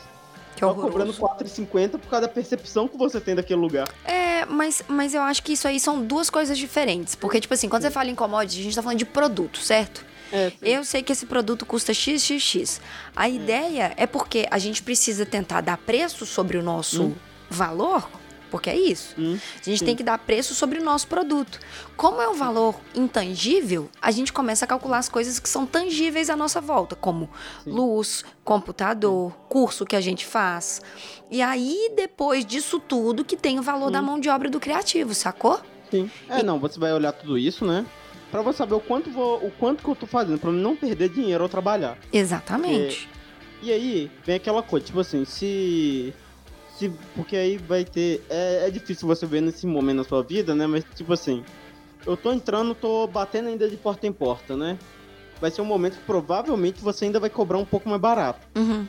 Que 0.55 0.61
só 0.61 0.75
cobrando 0.75 1.11
horroroso. 1.13 1.23
R$4,50 1.45 1.91
por 1.99 2.09
causa 2.09 2.27
da 2.27 2.33
percepção 2.33 2.89
que 2.89 2.97
você 2.97 3.21
tem 3.21 3.35
daquele 3.37 3.61
lugar. 3.61 3.89
É, 4.05 4.45
mas, 4.47 4.83
mas 4.89 5.15
eu 5.15 5.23
acho 5.23 5.43
que 5.43 5.53
isso 5.53 5.69
aí 5.69 5.79
são 5.79 6.03
duas 6.05 6.29
coisas 6.29 6.59
diferentes. 6.59 7.15
Porque, 7.15 7.41
tipo 7.41 7.55
assim, 7.55 7.69
quando 7.69 7.83
você 7.83 7.91
fala 7.91 8.11
em 8.11 8.15
commodity, 8.15 8.61
a 8.61 8.65
gente 8.65 8.75
tá 8.75 8.83
falando 8.83 8.99
de 8.99 9.05
produto, 9.05 9.59
certo? 9.61 10.05
É, 10.33 10.53
Eu 10.63 10.85
sei 10.85 11.03
que 11.03 11.13
esse 11.13 11.27
produto 11.27 11.65
custa 11.67 11.93
XXX. 11.95 12.81
A 13.17 13.29
ideia 13.29 13.93
é 13.97 14.07
porque 14.07 14.47
a 14.51 14.59
gente 14.59 14.83
precisa 14.83 15.25
tentar 15.27 15.61
dar 15.61 15.77
preço 15.77 16.25
sobre 16.27 16.57
o 16.57 16.63
nosso 16.63 17.03
Hum. 17.05 17.15
valor, 17.49 18.09
porque 18.51 18.69
é 18.69 18.77
isso. 18.77 19.15
Hum, 19.19 19.39
A 19.61 19.65
gente 19.65 19.79
sim. 19.79 19.85
tem 19.85 19.97
que 19.97 20.03
dar 20.03 20.19
preço 20.19 20.55
sobre 20.55 20.79
o 20.79 20.85
nosso 20.85 21.07
produto. 21.07 21.59
Como 21.97 22.21
é 22.21 22.29
um 22.29 22.35
valor 22.35 22.75
intangível, 22.95 23.89
a 24.03 24.11
gente 24.11 24.33
começa 24.33 24.65
a 24.65 24.69
calcular 24.69 24.99
as 24.99 25.09
coisas 25.09 25.39
que 25.39 25.49
são 25.49 25.65
tangíveis 25.67 26.29
à 26.29 26.37
nossa 26.37 26.61
volta, 26.61 26.95
como 26.97 27.31
Sim. 27.65 27.71
luz, 27.71 28.25
computador, 28.45 29.33
curso 29.49 29.85
que 29.87 29.97
a 29.97 30.01
gente 30.01 30.27
faz. 30.27 30.83
E 31.31 31.41
aí, 31.41 31.93
depois 31.97 32.45
disso 32.45 32.79
tudo, 32.81 33.25
que 33.25 33.37
tem 33.37 33.59
o 33.59 33.63
valor 33.63 33.89
Hum. 33.89 33.93
da 33.93 34.03
mão 34.03 34.19
de 34.21 34.29
obra 34.29 34.51
do 34.51 34.59
criativo, 34.61 35.15
sacou? 35.15 35.61
Sim. 35.91 36.11
É, 36.29 36.43
não, 36.43 36.59
você 36.59 36.79
vai 36.79 36.93
olhar 36.93 37.13
tudo 37.13 37.37
isso, 37.39 37.65
né? 37.65 37.85
Pra 38.31 38.43
você 38.43 38.59
saber 38.59 38.75
o 38.75 38.81
quanto, 38.81 39.11
vou, 39.11 39.39
o 39.45 39.51
quanto 39.51 39.83
que 39.83 39.89
eu 39.91 39.97
tô 39.97 40.07
fazendo, 40.07 40.39
pra 40.39 40.53
não 40.53 40.77
perder 40.77 41.09
dinheiro 41.09 41.43
ao 41.43 41.49
trabalhar. 41.49 41.99
Exatamente. 42.13 43.09
E 43.63 43.71
aí, 43.73 44.11
vem 44.25 44.37
aquela 44.37 44.63
coisa, 44.63 44.87
tipo 44.87 45.01
assim, 45.01 45.25
se. 45.25 46.15
Se 46.81 46.93
porque 47.15 47.37
aí 47.37 47.59
vai 47.59 47.85
ter. 47.85 48.25
É, 48.31 48.67
é 48.67 48.71
difícil 48.71 49.07
você 49.07 49.27
ver 49.27 49.43
nesse 49.43 49.67
momento 49.67 49.99
na 49.99 50.05
sua 50.05 50.23
vida, 50.23 50.55
né? 50.55 50.67
Mas, 50.67 50.85
tipo 50.95 51.13
assim, 51.13 51.45
eu 52.07 52.17
tô 52.17 52.33
entrando, 52.33 52.75
tô 52.75 53.07
batendo 53.07 53.49
ainda 53.49 53.69
de 53.69 53.77
porta 53.77 54.07
em 54.07 54.13
porta, 54.13 54.57
né? 54.57 54.79
Vai 55.41 55.51
ser 55.51 55.61
um 55.61 55.67
momento 55.67 55.97
que 55.99 56.05
provavelmente 56.05 56.81
você 56.81 57.05
ainda 57.05 57.21
vai 57.21 57.31
cobrar 57.31 57.59
um 57.59 57.65
pouco 57.65 57.89
mais 57.89 58.01
barato. 58.01 58.47
Uhum. 58.57 58.87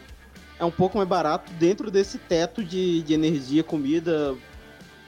É 0.57 0.65
um 0.65 0.71
pouco 0.71 0.97
mais 0.97 1.09
barato 1.09 1.51
dentro 1.53 1.89
desse 1.91 2.17
teto 2.17 2.63
de, 2.63 3.01
de 3.01 3.13
energia, 3.13 3.63
comida. 3.63 4.35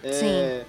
É, 0.01 0.11
Sim. 0.11 0.67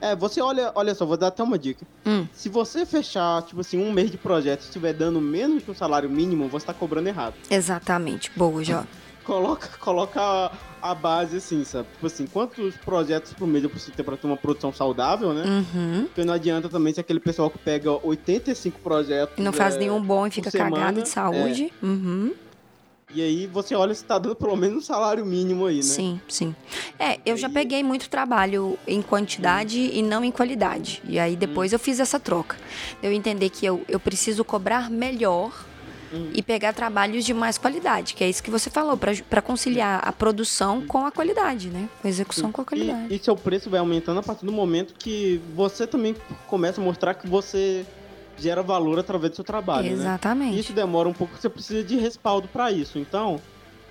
É, 0.00 0.16
você 0.16 0.40
olha, 0.40 0.72
olha 0.74 0.94
só, 0.94 1.04
vou 1.04 1.16
dar 1.16 1.26
até 1.26 1.42
uma 1.42 1.58
dica. 1.58 1.86
Hum. 2.06 2.26
Se 2.32 2.48
você 2.48 2.86
fechar, 2.86 3.42
tipo 3.42 3.60
assim, 3.60 3.78
um 3.78 3.92
mês 3.92 4.10
de 4.10 4.16
projeto 4.16 4.62
e 4.62 4.64
estiver 4.64 4.94
dando 4.94 5.20
menos 5.20 5.62
que 5.62 5.70
o 5.70 5.74
salário 5.74 6.08
mínimo, 6.08 6.48
você 6.48 6.66
tá 6.66 6.72
cobrando 6.72 7.08
errado. 7.08 7.34
Exatamente. 7.50 8.30
Boa, 8.34 8.64
Jó. 8.64 8.84
Coloca, 9.24 9.68
coloca 9.78 10.20
a, 10.20 10.52
a 10.82 10.94
base 10.94 11.36
assim, 11.36 11.62
sabe? 11.64 11.88
Tipo 11.92 12.06
assim, 12.06 12.26
quantos 12.26 12.74
projetos 12.76 13.32
por 13.32 13.46
mês 13.46 13.64
eu 13.64 13.70
preciso 13.70 13.92
ter 13.92 14.02
pra 14.02 14.16
ter 14.16 14.26
uma 14.26 14.36
produção 14.36 14.72
saudável, 14.72 15.32
né? 15.32 15.44
Uhum. 15.44 16.04
Porque 16.06 16.24
não 16.24 16.34
adianta 16.34 16.68
também 16.68 16.92
ser 16.92 17.02
aquele 17.02 17.20
pessoal 17.20 17.50
que 17.50 17.58
pega 17.58 17.90
85 18.04 18.80
projetos. 18.80 19.38
E 19.38 19.42
não 19.42 19.52
faz 19.52 19.76
é, 19.76 19.80
nenhum 19.80 20.00
bom 20.00 20.26
e 20.26 20.30
fica 20.30 20.50
semana, 20.50 20.76
cagado 20.76 21.02
de 21.02 21.08
saúde. 21.08 21.72
Uhum. 21.82 22.32
E 23.12 23.20
aí 23.20 23.46
você 23.48 23.74
olha 23.74 23.92
se 23.92 24.04
tá 24.04 24.18
dando 24.18 24.36
pelo 24.36 24.56
menos 24.56 24.78
um 24.78 24.80
salário 24.80 25.26
mínimo 25.26 25.66
aí, 25.66 25.76
né? 25.76 25.82
Sim, 25.82 26.20
sim. 26.28 26.54
É, 26.98 27.18
eu 27.26 27.36
já 27.36 27.48
peguei 27.48 27.82
muito 27.82 28.08
trabalho 28.08 28.78
em 28.86 29.02
quantidade 29.02 29.78
e 29.78 30.00
não 30.00 30.24
em 30.24 30.30
qualidade. 30.30 31.02
E 31.04 31.18
aí 31.18 31.34
depois 31.34 31.72
eu 31.72 31.78
fiz 31.78 31.98
essa 31.98 32.20
troca. 32.20 32.56
Eu 33.02 33.12
entender 33.12 33.50
que 33.50 33.66
eu, 33.66 33.82
eu 33.88 33.98
preciso 33.98 34.44
cobrar 34.44 34.88
melhor 34.88 35.66
Hum. 36.12 36.30
e 36.34 36.42
pegar 36.42 36.72
trabalhos 36.72 37.24
de 37.24 37.32
mais 37.32 37.56
qualidade, 37.56 38.14
que 38.14 38.24
é 38.24 38.28
isso 38.28 38.42
que 38.42 38.50
você 38.50 38.68
falou, 38.68 38.96
para 38.96 39.40
conciliar 39.40 40.00
a 40.06 40.10
produção 40.12 40.84
com 40.86 41.06
a 41.06 41.12
qualidade, 41.12 41.68
né? 41.70 41.88
A 42.02 42.08
execução 42.08 42.50
com 42.50 42.60
a 42.62 42.64
qualidade. 42.64 43.06
E, 43.10 43.16
e 43.16 43.18
seu 43.18 43.36
preço 43.36 43.70
vai 43.70 43.78
aumentando 43.78 44.18
a 44.18 44.22
partir 44.22 44.44
do 44.44 44.50
momento 44.52 44.92
que 44.98 45.40
você 45.54 45.86
também 45.86 46.16
começa 46.48 46.80
a 46.80 46.84
mostrar 46.84 47.14
que 47.14 47.28
você 47.28 47.86
gera 48.36 48.62
valor 48.62 48.98
através 48.98 49.30
do 49.32 49.36
seu 49.36 49.44
trabalho, 49.44 49.88
né? 49.90 49.92
Exatamente. 49.92 50.58
Isso 50.58 50.72
demora 50.72 51.08
um 51.08 51.12
pouco, 51.12 51.36
você 51.36 51.48
precisa 51.48 51.84
de 51.84 51.96
respaldo 51.96 52.48
para 52.48 52.72
isso. 52.72 52.98
Então, 52.98 53.40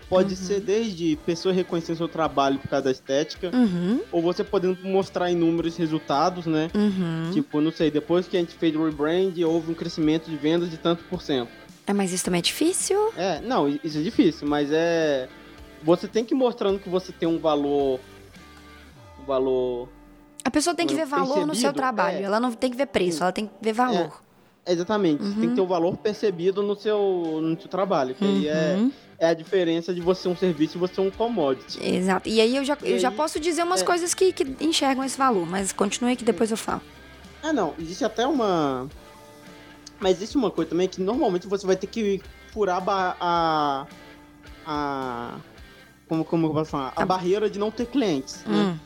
pode 0.09 0.31
Uhum. 0.31 0.35
ser 0.35 0.59
desde 0.59 1.15
pessoas 1.25 1.55
reconhecendo 1.55 1.97
seu 1.97 2.07
trabalho 2.07 2.59
por 2.59 2.67
causa 2.67 2.85
da 2.85 2.91
estética, 2.91 3.51
Uhum, 3.53 4.01
ou 4.11 4.21
você 4.21 4.43
podendo 4.43 4.77
mostrar 4.83 5.29
inúmeros 5.31 5.77
resultados, 5.77 6.45
né? 6.47 6.69
uhum. 6.75 7.29
Tipo, 7.31 7.61
não 7.61 7.71
sei, 7.71 7.91
depois 7.91 8.27
que 8.27 8.35
a 8.35 8.39
gente 8.39 8.55
fez 8.55 8.75
o 8.75 8.83
rebrand, 8.83 9.33
houve 9.45 9.71
um 9.71 9.75
crescimento 9.75 10.29
de 10.29 10.35
vendas 10.35 10.69
de 10.69 10.77
tanto 10.77 11.03
por 11.05 11.21
cento. 11.21 11.51
É, 11.89 11.93
mas 11.93 12.13
isso 12.13 12.23
também 12.23 12.37
é 12.37 12.41
difícil? 12.43 13.11
É, 13.17 13.41
não, 13.41 13.67
isso 13.67 13.97
é 13.97 14.01
difícil, 14.03 14.47
mas 14.47 14.69
é. 14.71 15.27
Você 15.83 16.07
tem 16.07 16.23
que 16.23 16.35
ir 16.35 16.37
mostrando 16.37 16.77
que 16.77 16.87
você 16.87 17.11
tem 17.11 17.27
um 17.27 17.39
valor 17.39 17.99
o 19.19 19.25
valor. 19.25 19.89
A 20.45 20.51
pessoa 20.51 20.75
tem 20.75 20.85
que 20.85 20.93
ver 20.93 21.05
valor 21.07 21.47
no 21.47 21.55
seu 21.55 21.73
Percebido, 21.73 21.73
trabalho. 21.73 22.17
é. 22.17 22.21
Ela 22.21 22.39
não 22.39 22.51
tem 22.51 22.69
que 22.69 22.77
ver 22.77 22.85
preço, 22.85 23.23
ela 23.23 23.31
tem 23.31 23.47
que 23.47 23.53
ver 23.59 23.73
valor. 23.73 24.21
Exatamente. 24.67 25.23
Uhum. 25.23 25.33
Tem 25.39 25.49
que 25.49 25.55
ter 25.55 25.61
o 25.61 25.65
valor 25.65 25.97
percebido 25.97 26.61
no 26.61 26.75
seu, 26.75 27.39
no 27.41 27.59
seu 27.59 27.67
trabalho. 27.69 28.13
Que 28.13 28.23
aí 28.23 28.47
é, 28.47 28.75
Uhum. 28.77 28.91
é 29.17 29.29
a 29.29 29.33
diferença 29.33 29.91
de 29.91 29.99
você 29.99 30.21
ser 30.23 30.27
um 30.29 30.35
serviço 30.37 30.77
e 30.77 30.79
você 30.79 30.93
ser 30.93 31.01
um 31.01 31.09
commodity. 31.09 31.83
Exato. 31.83 32.29
E 32.29 32.39
aí 32.39 32.55
eu 32.55 32.63
já, 32.63 32.77
E 32.83 32.91
eu 32.91 32.99
já 32.99 33.09
aí, 33.09 33.15
posso 33.15 33.39
dizer 33.39 33.63
umas 33.63 33.81
é. 33.81 33.85
coisas 33.85 34.13
que, 34.13 34.31
que 34.31 34.63
enxergam 34.63 35.03
esse 35.03 35.17
valor, 35.17 35.47
mas 35.49 35.71
continue 35.71 36.15
que 36.15 36.23
depois 36.23 36.51
eu 36.51 36.57
falo. 36.57 36.81
Ah, 37.41 37.51
não. 37.51 37.73
Existe 37.79 38.05
até 38.05 38.27
uma. 38.27 38.87
Mas 39.99 40.17
existe 40.17 40.37
uma 40.37 40.49
coisa 40.49 40.69
também 40.69 40.87
que 40.87 41.01
normalmente 41.01 41.47
você 41.47 41.65
vai 41.67 41.75
ter 41.75 41.87
que 41.87 42.21
furar 42.51 42.81
a. 42.87 43.85
a, 44.65 45.35
como, 46.07 46.23
como 46.25 46.47
eu 46.47 46.53
posso 46.53 46.71
falar? 46.71 46.93
A 46.95 47.03
A- 47.03 47.05
barreira 47.05 47.49
de 47.49 47.59
não 47.59 47.69
ter 47.71 47.85
clientes. 47.87 48.43
né? 48.45 48.55
Hum. 48.75 48.79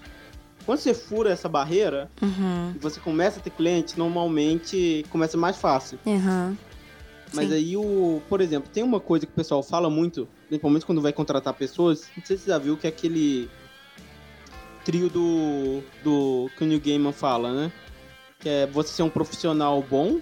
Quando 0.65 0.79
você 0.79 0.93
fura 0.93 1.29
essa 1.29 1.49
barreira 1.49 2.09
Uhum. 2.21 2.73
você 2.79 2.99
começa 2.99 3.39
a 3.39 3.43
ter 3.43 3.49
cliente, 3.49 3.97
normalmente 3.99 5.05
começa 5.09 5.37
mais 5.37 5.57
fácil. 5.57 5.99
Uhum. 6.05 6.55
Mas 7.33 7.49
Sim. 7.49 7.55
aí 7.55 7.77
o. 7.77 8.21
Por 8.29 8.39
exemplo, 8.41 8.69
tem 8.71 8.83
uma 8.83 8.99
coisa 8.99 9.25
que 9.25 9.31
o 9.31 9.35
pessoal 9.35 9.61
fala 9.63 9.89
muito, 9.89 10.27
principalmente 10.47 10.85
quando 10.85 11.01
vai 11.01 11.11
contratar 11.11 11.53
pessoas. 11.53 12.07
Não 12.15 12.23
sei 12.25 12.37
se 12.37 12.43
você 12.43 12.49
já 12.51 12.57
viu 12.57 12.77
que 12.77 12.85
é 12.87 12.89
aquele 12.89 13.49
trio 14.85 15.09
do. 15.09 15.81
do 16.03 16.49
que 16.57 16.63
o 16.63 16.67
New 16.67 16.79
Gaiman 16.79 17.11
fala, 17.11 17.51
né? 17.53 17.71
Que 18.39 18.49
é 18.49 18.67
você 18.67 18.89
ser 18.93 19.03
um 19.03 19.09
profissional 19.09 19.81
bom, 19.81 20.19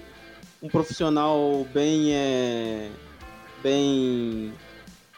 um 0.62 0.68
profissional 0.70 1.66
bem. 1.74 2.14
É, 2.14 2.90
bem. 3.64 4.54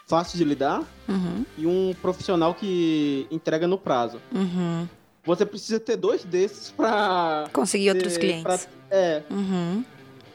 fácil 0.06 0.36
de 0.36 0.44
lidar 0.44 0.82
Uhum. 1.08 1.44
e 1.56 1.66
um 1.66 1.94
profissional 2.02 2.52
que 2.54 3.26
entrega 3.30 3.66
no 3.66 3.78
prazo. 3.78 4.20
Uhum. 4.32 4.86
Você 5.24 5.46
precisa 5.46 5.80
ter 5.80 5.96
dois 5.96 6.22
desses 6.24 6.70
pra. 6.70 7.46
Conseguir 7.52 7.88
outros 7.90 8.12
ter- 8.12 8.20
clientes. 8.20 8.42
pra- 8.42 8.58
é, 8.96 9.22
Uhum. 9.30 9.82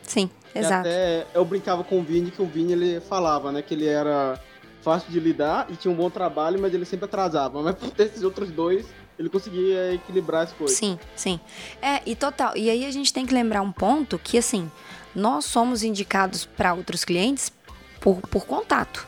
Sim, 0.01 0.27
E 0.55 0.59
exato. 0.59 0.87
Até 0.87 1.27
eu 1.35 1.45
brincava 1.45 1.83
com 1.83 1.99
o 1.99 2.03
Vini 2.03 2.31
que 2.31 2.41
o 2.41 2.47
Vini 2.47 2.73
ele 2.73 2.99
falava, 2.99 3.51
né, 3.51 3.61
que 3.61 3.75
ele 3.75 3.85
era 3.85 4.41
fácil 4.81 5.11
de 5.11 5.19
lidar 5.19 5.67
e 5.69 5.75
tinha 5.75 5.91
um 5.91 5.95
bom 5.95 6.09
trabalho, 6.09 6.59
mas 6.59 6.73
ele 6.73 6.83
sempre 6.85 7.05
atrasava. 7.05 7.61
Mas 7.61 7.75
por 7.75 7.91
ter 7.91 8.07
esses 8.07 8.23
outros 8.23 8.49
dois, 8.49 8.87
ele 9.19 9.29
conseguia 9.29 9.93
equilibrar 9.93 10.45
as 10.45 10.51
coisas. 10.53 10.75
Sim, 10.75 10.97
sim. 11.15 11.39
É, 11.79 12.01
e 12.07 12.15
total. 12.15 12.57
E 12.57 12.71
aí 12.71 12.85
a 12.87 12.91
gente 12.91 13.13
tem 13.13 13.23
que 13.23 13.33
lembrar 13.35 13.61
um 13.61 13.71
ponto 13.71 14.17
que, 14.17 14.35
assim, 14.39 14.69
nós 15.15 15.45
somos 15.45 15.83
indicados 15.83 16.45
para 16.45 16.73
outros 16.73 17.03
clientes 17.03 17.51
por, 17.99 18.21
por 18.21 18.45
contato. 18.45 19.07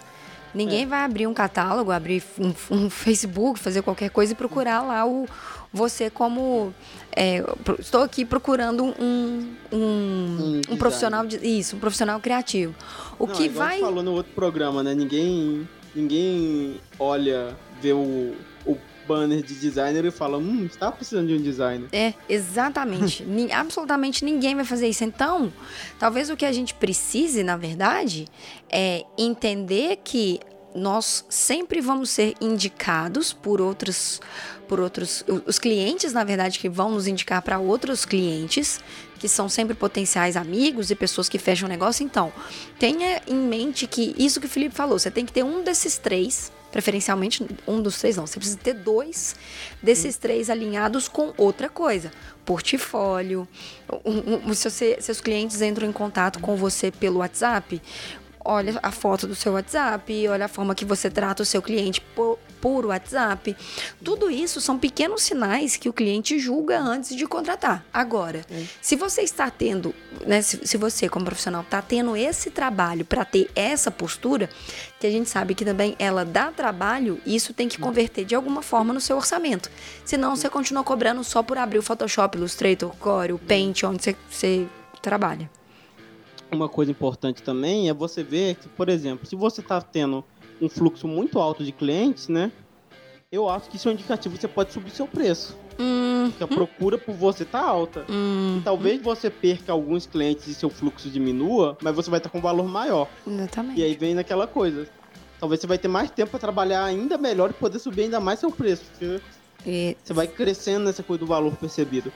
Ninguém 0.54 0.86
vai 0.86 1.04
abrir 1.06 1.28
um 1.28 1.34
catálogo, 1.34 1.92
abrir 1.92 2.22
um, 2.38 2.54
um 2.76 2.90
Facebook, 2.90 3.58
fazer 3.60 3.82
qualquer 3.82 4.10
coisa 4.10 4.34
e 4.34 4.36
procurar 4.36 4.82
lá 4.82 5.06
o 5.06 5.26
você 5.74 6.10
como 6.10 6.74
é, 7.16 7.42
estou 7.80 8.02
aqui 8.02 8.26
procurando 8.26 8.84
um, 8.84 9.56
um, 9.72 10.62
um 10.70 10.78
profissional 10.78 11.26
de 11.26 11.38
isso, 11.38 11.78
um 11.78 11.80
profissional 11.80 12.20
criativo. 12.20 12.76
O 13.18 13.26
Não, 13.26 13.34
que 13.34 13.48
vai 13.48 13.78
gente 13.78 13.86
falou 13.86 14.04
no 14.04 14.12
outro 14.12 14.34
programa, 14.34 14.84
né? 14.84 14.94
Ninguém, 14.94 15.68
ninguém 15.96 16.82
olha, 17.00 17.56
vê 17.82 17.94
o 17.94 18.36
banner 19.12 19.42
de 19.42 19.56
designer 19.56 20.06
e 20.06 20.12
fala, 20.12 20.38
hum, 20.38 20.66
está 20.66 20.92
precisando 20.92 21.28
de 21.28 21.34
um 21.36 21.42
designer. 21.42 21.88
É, 21.92 22.14
exatamente. 22.30 23.24
Ni- 23.28 23.52
absolutamente 23.52 24.24
ninguém 24.24 24.56
vai 24.56 24.66
fazer 24.66 24.88
isso. 24.88 25.04
Então, 25.04 25.52
talvez 26.00 26.30
o 26.30 26.38
que 26.38 26.46
a 26.46 26.52
gente 26.52 26.74
precise, 26.74 27.44
na 27.44 27.58
verdade, 27.58 28.28
é 28.70 29.04
entender 29.18 30.00
que 30.04 30.40
nós 30.74 31.26
sempre 31.30 31.82
vamos 31.82 32.10
ser 32.10 32.34
indicados 32.40 33.34
por 33.34 33.60
outros 33.60 34.22
por 34.70 34.80
outros 34.80 35.22
os 35.46 35.60
clientes 35.60 36.14
na 36.14 36.24
verdade 36.24 36.58
que 36.60 36.70
vão 36.70 36.92
nos 36.92 37.08
indicar 37.08 37.42
para 37.42 37.60
outros 37.60 38.06
clientes 38.06 38.80
que 39.20 39.28
são 39.28 39.50
sempre 39.50 39.76
potenciais 39.76 40.38
amigos 40.38 40.90
e 40.90 40.96
pessoas 40.96 41.28
que 41.28 41.38
fecham 41.38 41.68
negócio 41.68 42.06
então 42.06 42.32
tenha 42.80 43.22
em 43.28 43.36
mente 43.36 43.86
que 43.86 44.16
isso 44.18 44.40
que 44.40 44.46
o 44.46 44.50
Felipe 44.50 44.74
falou 44.74 44.98
você 44.98 45.12
tem 45.12 45.26
que 45.26 45.34
ter 45.34 45.44
um 45.44 45.62
desses 45.62 45.98
três 45.98 46.54
preferencialmente 46.72 47.46
um 47.68 47.82
dos 47.82 47.98
três 48.00 48.16
não. 48.18 48.26
Você 48.26 48.40
precisa 48.40 48.58
ter 48.58 48.74
dois 48.74 49.36
desses 49.82 50.18
três 50.18 50.50
alinhados 50.50 51.08
com 51.08 51.34
outra 51.38 51.70
coisa. 51.70 52.12
Portfólio. 52.46 53.48
Um- 54.06 54.50
um- 54.50 54.54
se 54.54 54.70
você- 54.70 54.98
seus 55.00 55.22
clientes 55.22 55.62
entram 55.62 55.88
em 55.88 55.92
contato 55.92 56.40
com 56.40 56.56
você 56.56 56.92
pelo 56.92 57.20
WhatsApp 57.20 57.82
olha 58.44 58.80
a 58.82 58.92
foto 58.92 59.28
do 59.28 59.36
seu 59.36 59.54
WhatsApp, 59.54 60.28
olha 60.28 60.46
a 60.46 60.48
forma 60.48 60.74
que 60.74 60.84
você 60.84 61.12
trata 61.12 61.44
o 61.44 61.46
seu 61.46 61.62
cliente 61.62 62.02
por, 62.62 62.86
WhatsApp. 62.86 63.56
Tudo 64.04 64.30
isso 64.30 64.62
são 64.62 64.78
pequenos 64.78 65.24
sinais 65.24 65.76
que 65.76 65.90
o 65.90 65.94
cliente 65.94 66.38
julga 66.38 66.80
antes 66.80 67.16
de 67.16 67.26
contratar. 67.26 67.84
Agora, 67.92 68.46
se 68.80 68.96
você 68.96 69.22
está 69.22 69.50
tendo, 69.50 69.94
né, 70.26 70.42
se, 70.42 70.66
se 70.66 70.78
você 70.78 71.10
como 71.10 71.26
profissional 71.26 71.62
está 71.62 71.82
tendo 71.82 72.16
esse 72.16 72.52
trabalho 72.52 73.04
para 73.04 73.26
ter 73.26 73.50
essa 73.56 73.90
postura, 73.90 74.50
que 75.00 75.08
a 75.08 75.12
gente 75.12 75.30
sabe 75.30 75.56
que 75.56 75.66
também 75.66 75.96
ela 75.98 76.24
dá 76.24 76.52
trabalho, 76.52 77.20
isso 77.26 77.54
tem 77.54 77.68
que 77.68 77.80
converter 77.80 78.24
de 78.24 78.36
alguma 78.36 78.62
forma 78.62 78.94
no 78.94 79.02
seu 79.02 79.18
orçamento. 79.18 79.70
Senão 80.06 80.36
você 80.36 80.50
continua 80.50 80.84
cobrando 80.84 81.24
só 81.24 81.42
por 81.42 81.58
abrir 81.58 81.80
o 81.80 81.82
Photoshop, 81.82 82.38
Illustrator, 82.38 82.96
Core, 82.98 83.34
o 83.34 83.40
Paint, 83.40 83.84
onde 83.84 84.04
você, 84.04 84.16
você 84.30 84.68
trabalha. 85.02 85.50
Uma 86.52 86.68
coisa 86.68 86.92
importante 86.92 87.42
também 87.42 87.90
é 87.90 87.94
você 87.94 88.24
ver 88.24 88.56
que, 88.56 88.68
por 88.68 88.90
exemplo, 88.90 89.26
se 89.26 89.36
você 89.36 89.62
está 89.62 89.82
tendo 89.82 90.24
um 90.62 90.70
fluxo 90.70 91.08
muito 91.08 91.40
alto 91.40 91.64
de 91.64 91.72
clientes, 91.72 92.28
né? 92.28 92.52
Eu 93.32 93.50
acho 93.50 93.70
que 93.70 93.78
isso 93.78 93.88
é 93.88 93.92
um 93.92 93.94
indicativo 93.94 94.36
que 94.36 94.42
você 94.42 94.48
pode 94.48 94.74
subir 94.74 94.92
seu 94.92 95.08
preço. 95.08 95.58
Hum, 95.80 96.30
Porque 96.30 96.44
a 96.44 96.48
procura 96.48 96.98
por 96.98 97.16
você 97.16 97.46
tá 97.46 97.62
alta. 97.62 98.06
hum, 98.10 98.58
E 98.60 98.62
talvez 98.62 99.02
você 99.02 99.30
perca 99.30 99.72
alguns 99.72 100.06
clientes 100.06 100.48
e 100.48 100.54
seu 100.54 100.70
fluxo 100.70 101.10
diminua, 101.10 101.78
mas 101.82 101.96
você 101.96 102.10
vai 102.10 102.20
estar 102.20 102.30
com 102.30 102.38
um 102.40 102.42
valor 102.42 102.68
maior. 102.68 103.08
exatamente. 103.26 103.80
E 103.80 103.84
aí 103.84 103.96
vem 103.96 104.14
naquela 104.14 104.46
coisa. 104.46 104.88
Talvez 105.40 105.60
você 105.62 105.66
vai 105.68 105.78
ter 105.78 105.88
mais 105.88 106.12
tempo 106.12 106.30
para 106.32 106.40
trabalhar 106.40 106.84
ainda 106.84 107.18
melhor 107.18 107.50
e 107.50 107.54
poder 107.54 107.80
subir 107.80 108.04
ainda 108.04 108.20
mais 108.20 108.40
seu 108.40 108.52
preço. 108.52 108.84
Porque 108.92 109.20
E- 109.66 109.98
você 110.04 110.14
vai 110.14 110.28
crescendo 110.28 110.86
nessa 110.86 111.02
coisa 111.02 111.22
do 111.22 111.26
valor 111.26 111.56
percebido. 111.56 112.12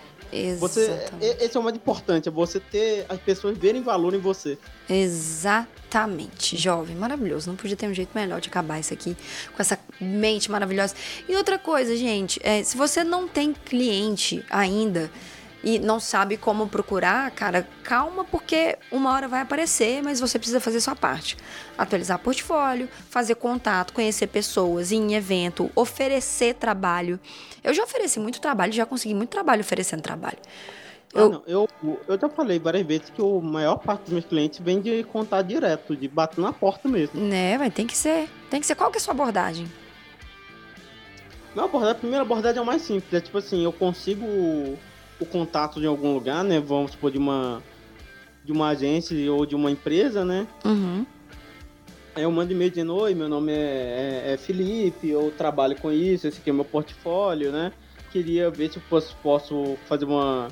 Você, 0.59 0.81
exatamente. 0.81 1.25
e- 1.25 1.45
esse 1.45 1.55
é 1.55 1.59
o 1.59 1.63
mais 1.63 1.75
importante, 1.75 2.27
é 2.27 2.31
você 2.31 2.59
ter 2.59 3.05
as 3.07 3.19
pessoas 3.19 3.57
verem 3.57 3.81
valor 3.81 4.13
em 4.13 4.19
você. 4.19 4.57
Exatamente, 4.89 6.57
jovem, 6.57 6.95
maravilhoso. 6.95 7.49
Não 7.49 7.55
podia 7.55 7.75
ter 7.77 7.87
um 7.87 7.93
jeito 7.93 8.11
melhor 8.13 8.41
de 8.41 8.49
acabar 8.49 8.79
isso 8.79 8.93
aqui 8.93 9.15
com 9.55 9.61
essa 9.61 9.77
mente 9.99 10.49
maravilhosa. 10.51 10.93
E 11.27 11.35
outra 11.35 11.57
coisa, 11.57 11.95
gente, 11.95 12.39
é, 12.43 12.63
se 12.63 12.75
você 12.75 13.03
não 13.03 13.27
tem 13.27 13.53
cliente 13.53 14.43
ainda 14.49 15.09
e 15.65 15.79
não 15.79 15.99
sabe 15.99 16.37
como 16.37 16.67
procurar, 16.67 17.31
cara, 17.31 17.67
calma, 17.83 18.23
porque 18.23 18.77
uma 18.91 19.11
hora 19.11 19.27
vai 19.27 19.41
aparecer, 19.41 20.03
mas 20.03 20.19
você 20.19 20.37
precisa 20.37 20.59
fazer 20.59 20.79
sua 20.79 20.95
parte. 20.95 21.35
Atualizar 21.75 22.19
portfólio, 22.19 22.87
fazer 23.09 23.33
contato, 23.33 23.91
conhecer 23.91 24.27
pessoas, 24.27 24.91
ir 24.91 24.97
em 24.97 25.15
evento, 25.15 25.71
oferecer 25.75 26.53
trabalho. 26.53 27.19
Eu 27.63 27.73
já 27.73 27.83
ofereci 27.83 28.19
muito 28.19 28.39
trabalho, 28.39 28.71
já 28.71 28.85
consegui 28.85 29.15
muito 29.15 29.31
trabalho 29.31 29.61
oferecendo 29.61 30.03
trabalho. 30.03 30.37
Ah, 31.15 31.19
Eu- 31.21 31.29
não, 31.31 31.43
eu, 31.47 31.69
eu 32.07 32.19
já 32.19 32.29
falei 32.29 32.59
várias 32.59 32.85
vezes 32.85 33.09
que 33.09 33.19
a 33.21 33.25
maior 33.41 33.77
parte 33.77 34.01
dos 34.03 34.13
meus 34.13 34.25
clientes 34.25 34.59
vem 34.59 34.79
de 34.79 35.03
contato 35.05 35.47
direto, 35.47 35.95
de 35.95 36.07
bater 36.07 36.41
na 36.41 36.53
porta 36.53 36.87
mesmo. 36.87 37.19
Né, 37.19 37.57
vai, 37.57 37.71
tem 37.71 37.87
que 37.87 37.97
ser. 37.97 38.29
Tem 38.51 38.59
que 38.61 38.67
ser. 38.67 38.75
Qual 38.75 38.91
que 38.91 38.97
é 38.97 39.01
a 39.01 39.03
sua 39.03 39.15
abordagem? 39.15 39.65
Abordagem, 41.57 41.91
a 41.91 41.95
primeira 41.95 42.21
abordagem 42.23 42.59
é 42.59 42.61
o 42.61 42.65
mais 42.65 42.81
simples. 42.83 43.11
É 43.13 43.21
tipo 43.21 43.37
assim, 43.37 43.63
eu 43.63 43.71
consigo 43.73 44.77
o, 45.19 45.25
contato 45.25 45.79
de 45.79 45.87
algum 45.87 46.13
lugar, 46.13 46.43
né? 46.43 46.59
Vamos 46.59 46.91
supor, 46.91 47.11
de 47.11 47.17
uma, 47.17 47.61
de 48.43 48.51
uma 48.51 48.69
agência 48.69 49.31
ou 49.31 49.45
de 49.45 49.55
uma 49.55 49.71
empresa, 49.71 50.23
né? 50.23 50.47
Uhum. 50.63 51.05
Aí 52.15 52.23
eu 52.23 52.31
mando 52.31 52.53
e-mail 52.53 52.69
dizendo, 52.69 52.95
oi, 52.95 53.13
meu 53.13 53.27
nome 53.27 53.51
é, 53.51 54.23
é- 54.27 54.33
é 54.33 54.37
Felipe, 54.37 55.09
eu 55.09 55.33
trabalho 55.37 55.75
com 55.77 55.91
isso, 55.91 56.27
esse 56.27 56.39
aqui 56.39 56.49
é 56.49 56.53
meu 56.53 56.63
portfólio, 56.63 57.51
né? 57.51 57.73
Queria 58.11 58.49
ver 58.49 58.71
se 58.71 58.77
eu 58.77 58.83
posso, 58.89 59.15
posso 59.21 59.77
fazer 59.85 60.05
uma. 60.05 60.47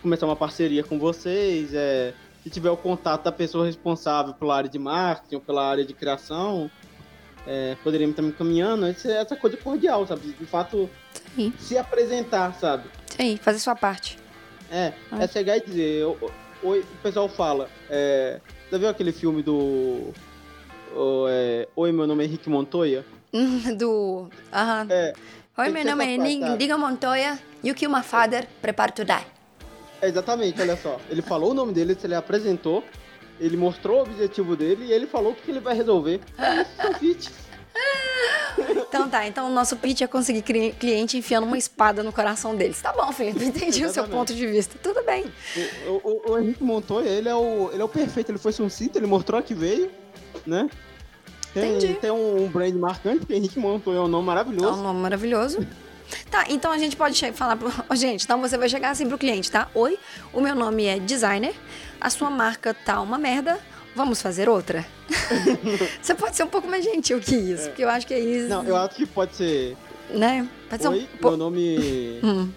começar 0.00 0.24
uma 0.24 0.36
parceria 0.36 0.82
com 0.82 0.98
vocês. 0.98 1.74
É, 1.74 2.14
se 2.42 2.48
tiver 2.48 2.70
o 2.70 2.76
contato 2.76 3.24
da 3.24 3.32
pessoa 3.32 3.66
responsável 3.66 4.32
pela 4.32 4.56
área 4.56 4.70
de 4.70 4.78
marketing 4.78 5.34
ou 5.34 5.40
pela 5.42 5.68
área 5.68 5.84
de 5.84 5.92
criação, 5.92 6.70
é, 7.46 7.76
poderia 7.84 8.08
estar 8.08 8.22
me 8.22 8.28
encaminhando. 8.28 8.86
Essa, 8.86 9.12
essa 9.12 9.36
coisa 9.36 9.56
cordial, 9.58 10.06
sabe? 10.06 10.32
De 10.32 10.46
fato, 10.46 10.88
aí. 11.36 11.52
se 11.58 11.76
apresentar, 11.76 12.54
sabe? 12.54 12.84
Aí, 13.22 13.36
fazer 13.36 13.60
sua 13.60 13.76
parte. 13.76 14.18
É, 14.68 14.92
Ah. 15.12 15.22
é 15.22 15.28
chegar 15.28 15.56
e 15.56 15.60
dizer, 15.60 16.00
eu- 16.00 16.18
oi, 16.62 16.80
o 16.80 17.02
pessoal 17.02 17.28
fala, 17.28 17.70
é, 17.88 18.40
já 18.70 18.78
viu 18.78 18.88
aquele 18.88 19.12
filme 19.12 19.42
do 19.44 20.12
o, 20.94 21.26
é, 21.28 21.68
Oi, 21.76 21.92
meu 21.92 22.04
nome 22.06 22.24
é 22.24 22.26
Henrique 22.26 22.50
Montoya? 22.50 23.04
Do. 23.78 24.28
Aham. 24.52 24.86
É, 24.90 25.12
Oi, 25.56 25.68
meu 25.70 25.84
nome 25.84 26.04
é? 26.04 26.56
Diga 26.56 26.76
Montoya. 26.76 27.38
You 27.62 27.74
kill 27.76 27.90
my 27.90 28.02
father. 28.02 28.46
Prepare 28.60 28.90
to 28.92 29.04
die. 29.04 29.24
é 30.02 30.08
exatamente, 30.08 30.60
olha 30.60 30.76
só. 30.76 30.98
Ele 31.08 31.22
falou 31.22 31.52
o 31.52 31.54
nome 31.54 31.72
dele, 31.72 31.96
ele 32.02 32.14
apresentou, 32.16 32.82
ele 33.38 33.56
mostrou 33.56 33.98
o 33.98 34.02
objetivo 34.02 34.56
dele 34.56 34.86
e 34.86 34.92
ele 34.92 35.06
falou 35.06 35.30
o 35.32 35.34
que 35.36 35.48
ele 35.48 35.60
vai 35.60 35.74
resolver. 35.76 36.20
É 36.36 36.60
isso, 36.60 36.80
é 36.80 36.90
o 36.90 36.94
fit. 36.94 37.30
Então 38.70 39.08
tá, 39.08 39.26
então 39.26 39.46
o 39.48 39.50
nosso 39.52 39.76
pitch 39.76 40.02
é 40.02 40.06
conseguir 40.06 40.42
cliente 40.42 41.16
enfiando 41.16 41.46
uma 41.46 41.56
espada 41.58 42.02
no 42.02 42.12
coração 42.12 42.54
deles. 42.54 42.80
Tá 42.80 42.92
bom, 42.92 43.10
Felipe, 43.12 43.42
entendi 43.44 43.68
o 43.84 43.90
seu 43.90 44.04
Exatamente. 44.04 44.10
ponto 44.12 44.34
de 44.34 44.46
vista. 44.46 44.76
Tudo 44.82 45.02
bem. 45.04 45.24
O, 45.86 45.90
o- 46.08 46.32
o 46.32 46.38
Henrique 46.38 46.62
Montoya, 46.62 47.08
ele 47.08 47.28
é 47.28 47.34
o, 47.34 47.70
ele 47.72 47.80
é 47.80 47.84
o 47.84 47.88
perfeito. 47.88 48.30
Ele 48.30 48.38
foi 48.38 48.52
sítio, 48.68 48.98
ele 48.98 49.06
mostrou 49.06 49.42
que 49.42 49.54
veio, 49.54 49.90
né? 50.46 50.68
Tem, 51.54 51.76
Entendi. 51.76 51.94
tem 51.94 52.10
um, 52.10 52.44
um 52.44 52.48
brand 52.48 52.74
marcante, 52.74 53.20
porque 53.20 53.34
Henrique 53.34 53.58
Montoya 53.58 53.98
é 53.98 54.00
um 54.00 54.08
nome 54.08 54.16
É 54.16 54.22
um 54.22 54.26
maravilhoso. 54.34 54.82
nome 54.82 55.00
maravilhoso. 55.00 55.66
Tá, 56.30 56.44
então 56.48 56.70
a 56.70 56.78
gente 56.78 56.96
pode 56.96 57.32
falar 57.32 57.56
pro. 57.56 57.72
Ô, 57.88 57.94
gente, 57.96 58.24
então 58.24 58.40
você 58.40 58.56
vai 58.58 58.68
chegar 58.68 58.90
assim 58.90 59.06
pro 59.08 59.18
cliente, 59.18 59.50
tá? 59.50 59.68
Oi, 59.74 59.98
o 60.32 60.40
meu 60.40 60.54
nome 60.54 60.84
é 60.84 60.98
designer, 60.98 61.54
a 62.00 62.08
sua 62.10 62.30
marca 62.30 62.74
tá 62.74 63.00
uma 63.00 63.18
merda, 63.18 63.58
vamos 63.94 64.20
fazer 64.22 64.48
outra? 64.48 64.86
você 66.00 66.14
pode 66.14 66.36
ser 66.36 66.44
um 66.44 66.48
pouco 66.48 66.68
mais 66.68 66.84
gentil 66.84 67.20
que 67.20 67.34
isso, 67.34 67.68
porque 67.68 67.84
eu 67.84 67.88
acho 67.88 68.06
que 68.06 68.14
é 68.14 68.20
isso. 68.20 68.48
Não, 68.48 68.64
eu 68.64 68.76
acho 68.76 68.96
que 68.96 69.06
pode 69.06 69.34
ser. 69.34 69.76
Né? 70.10 70.48
Pode 70.68 70.82
ser 70.82 70.88
Oi, 70.88 71.08
um 71.14 71.16
pouco. 71.18 71.28
meu 71.28 71.36
nome. 71.36 72.20
Hum. 72.24 72.50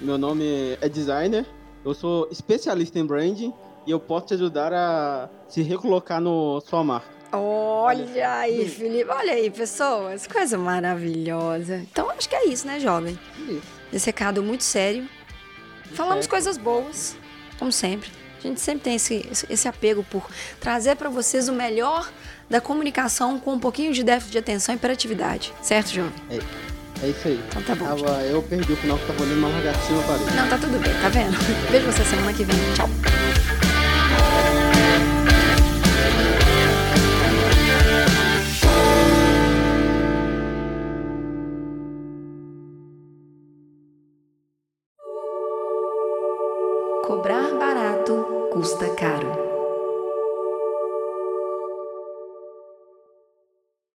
Meu 0.00 0.18
nome 0.18 0.76
é 0.80 0.88
designer. 0.88 1.46
Eu 1.84 1.94
sou 1.94 2.28
especialista 2.30 2.98
em 2.98 3.06
branding 3.06 3.52
e 3.86 3.90
eu 3.90 4.00
posso 4.00 4.26
te 4.26 4.34
ajudar 4.34 4.72
a 4.72 5.28
se 5.48 5.62
recolocar 5.62 6.20
no 6.20 6.60
sua 6.60 6.82
marca. 6.82 7.08
Olha 7.32 8.34
aí, 8.38 8.68
Felipe. 8.68 9.08
Olha 9.08 9.32
aí, 9.32 9.48
pessoas. 9.50 10.26
Coisa 10.26 10.58
maravilhosa. 10.58 11.76
Então, 11.76 12.10
acho 12.10 12.28
que 12.28 12.34
é 12.34 12.46
isso, 12.46 12.66
né, 12.66 12.78
jovem? 12.78 13.18
Isso. 13.48 13.62
Esse 13.92 14.06
recado 14.06 14.42
muito 14.42 14.64
sério. 14.64 15.08
Falamos 15.94 16.26
coisas 16.26 16.58
boas, 16.58 17.16
como 17.58 17.70
sempre. 17.70 18.10
A 18.44 18.48
gente 18.48 18.60
sempre 18.60 18.82
tem 18.84 18.96
esse, 18.96 19.26
esse- 19.48 19.68
apego 19.68 20.02
por 20.04 20.26
trazer 20.60 20.96
para 20.96 21.08
vocês 21.08 21.48
o 21.48 21.52
melhor 21.52 22.10
da 22.50 22.60
comunicação 22.60 23.38
com 23.38 23.54
um 23.54 23.58
pouquinho 23.58 23.92
de 23.92 24.02
déficit 24.02 24.32
de 24.32 24.38
atenção 24.38 24.74
e 24.74 24.78
hiperatividade. 24.78 25.52
Certo, 25.62 25.90
jovem? 25.92 26.12
É 26.30 27.08
isso 27.08 27.28
aí. 27.28 27.40
Então 27.48 27.62
tá 27.62 27.74
bom. 27.74 27.84
Tava, 27.86 28.22
eu 28.22 28.42
perdi 28.42 28.72
o 28.72 28.76
final 28.76 28.98
que 28.98 29.06
tava 29.06 29.22
olhando 29.22 29.38
uma 29.38 29.48
lagartinha 29.48 29.98
na 30.00 30.06
parede. 30.06 30.36
Não, 30.36 30.48
tá 30.48 30.58
tudo 30.58 30.78
bem, 30.78 30.92
tá 31.00 31.08
vendo? 31.08 31.36
Vejo 31.70 31.86
você 31.86 32.04
semana 32.04 32.32
que 32.32 32.44
vem. 32.44 32.56
Tchau. 32.74 32.88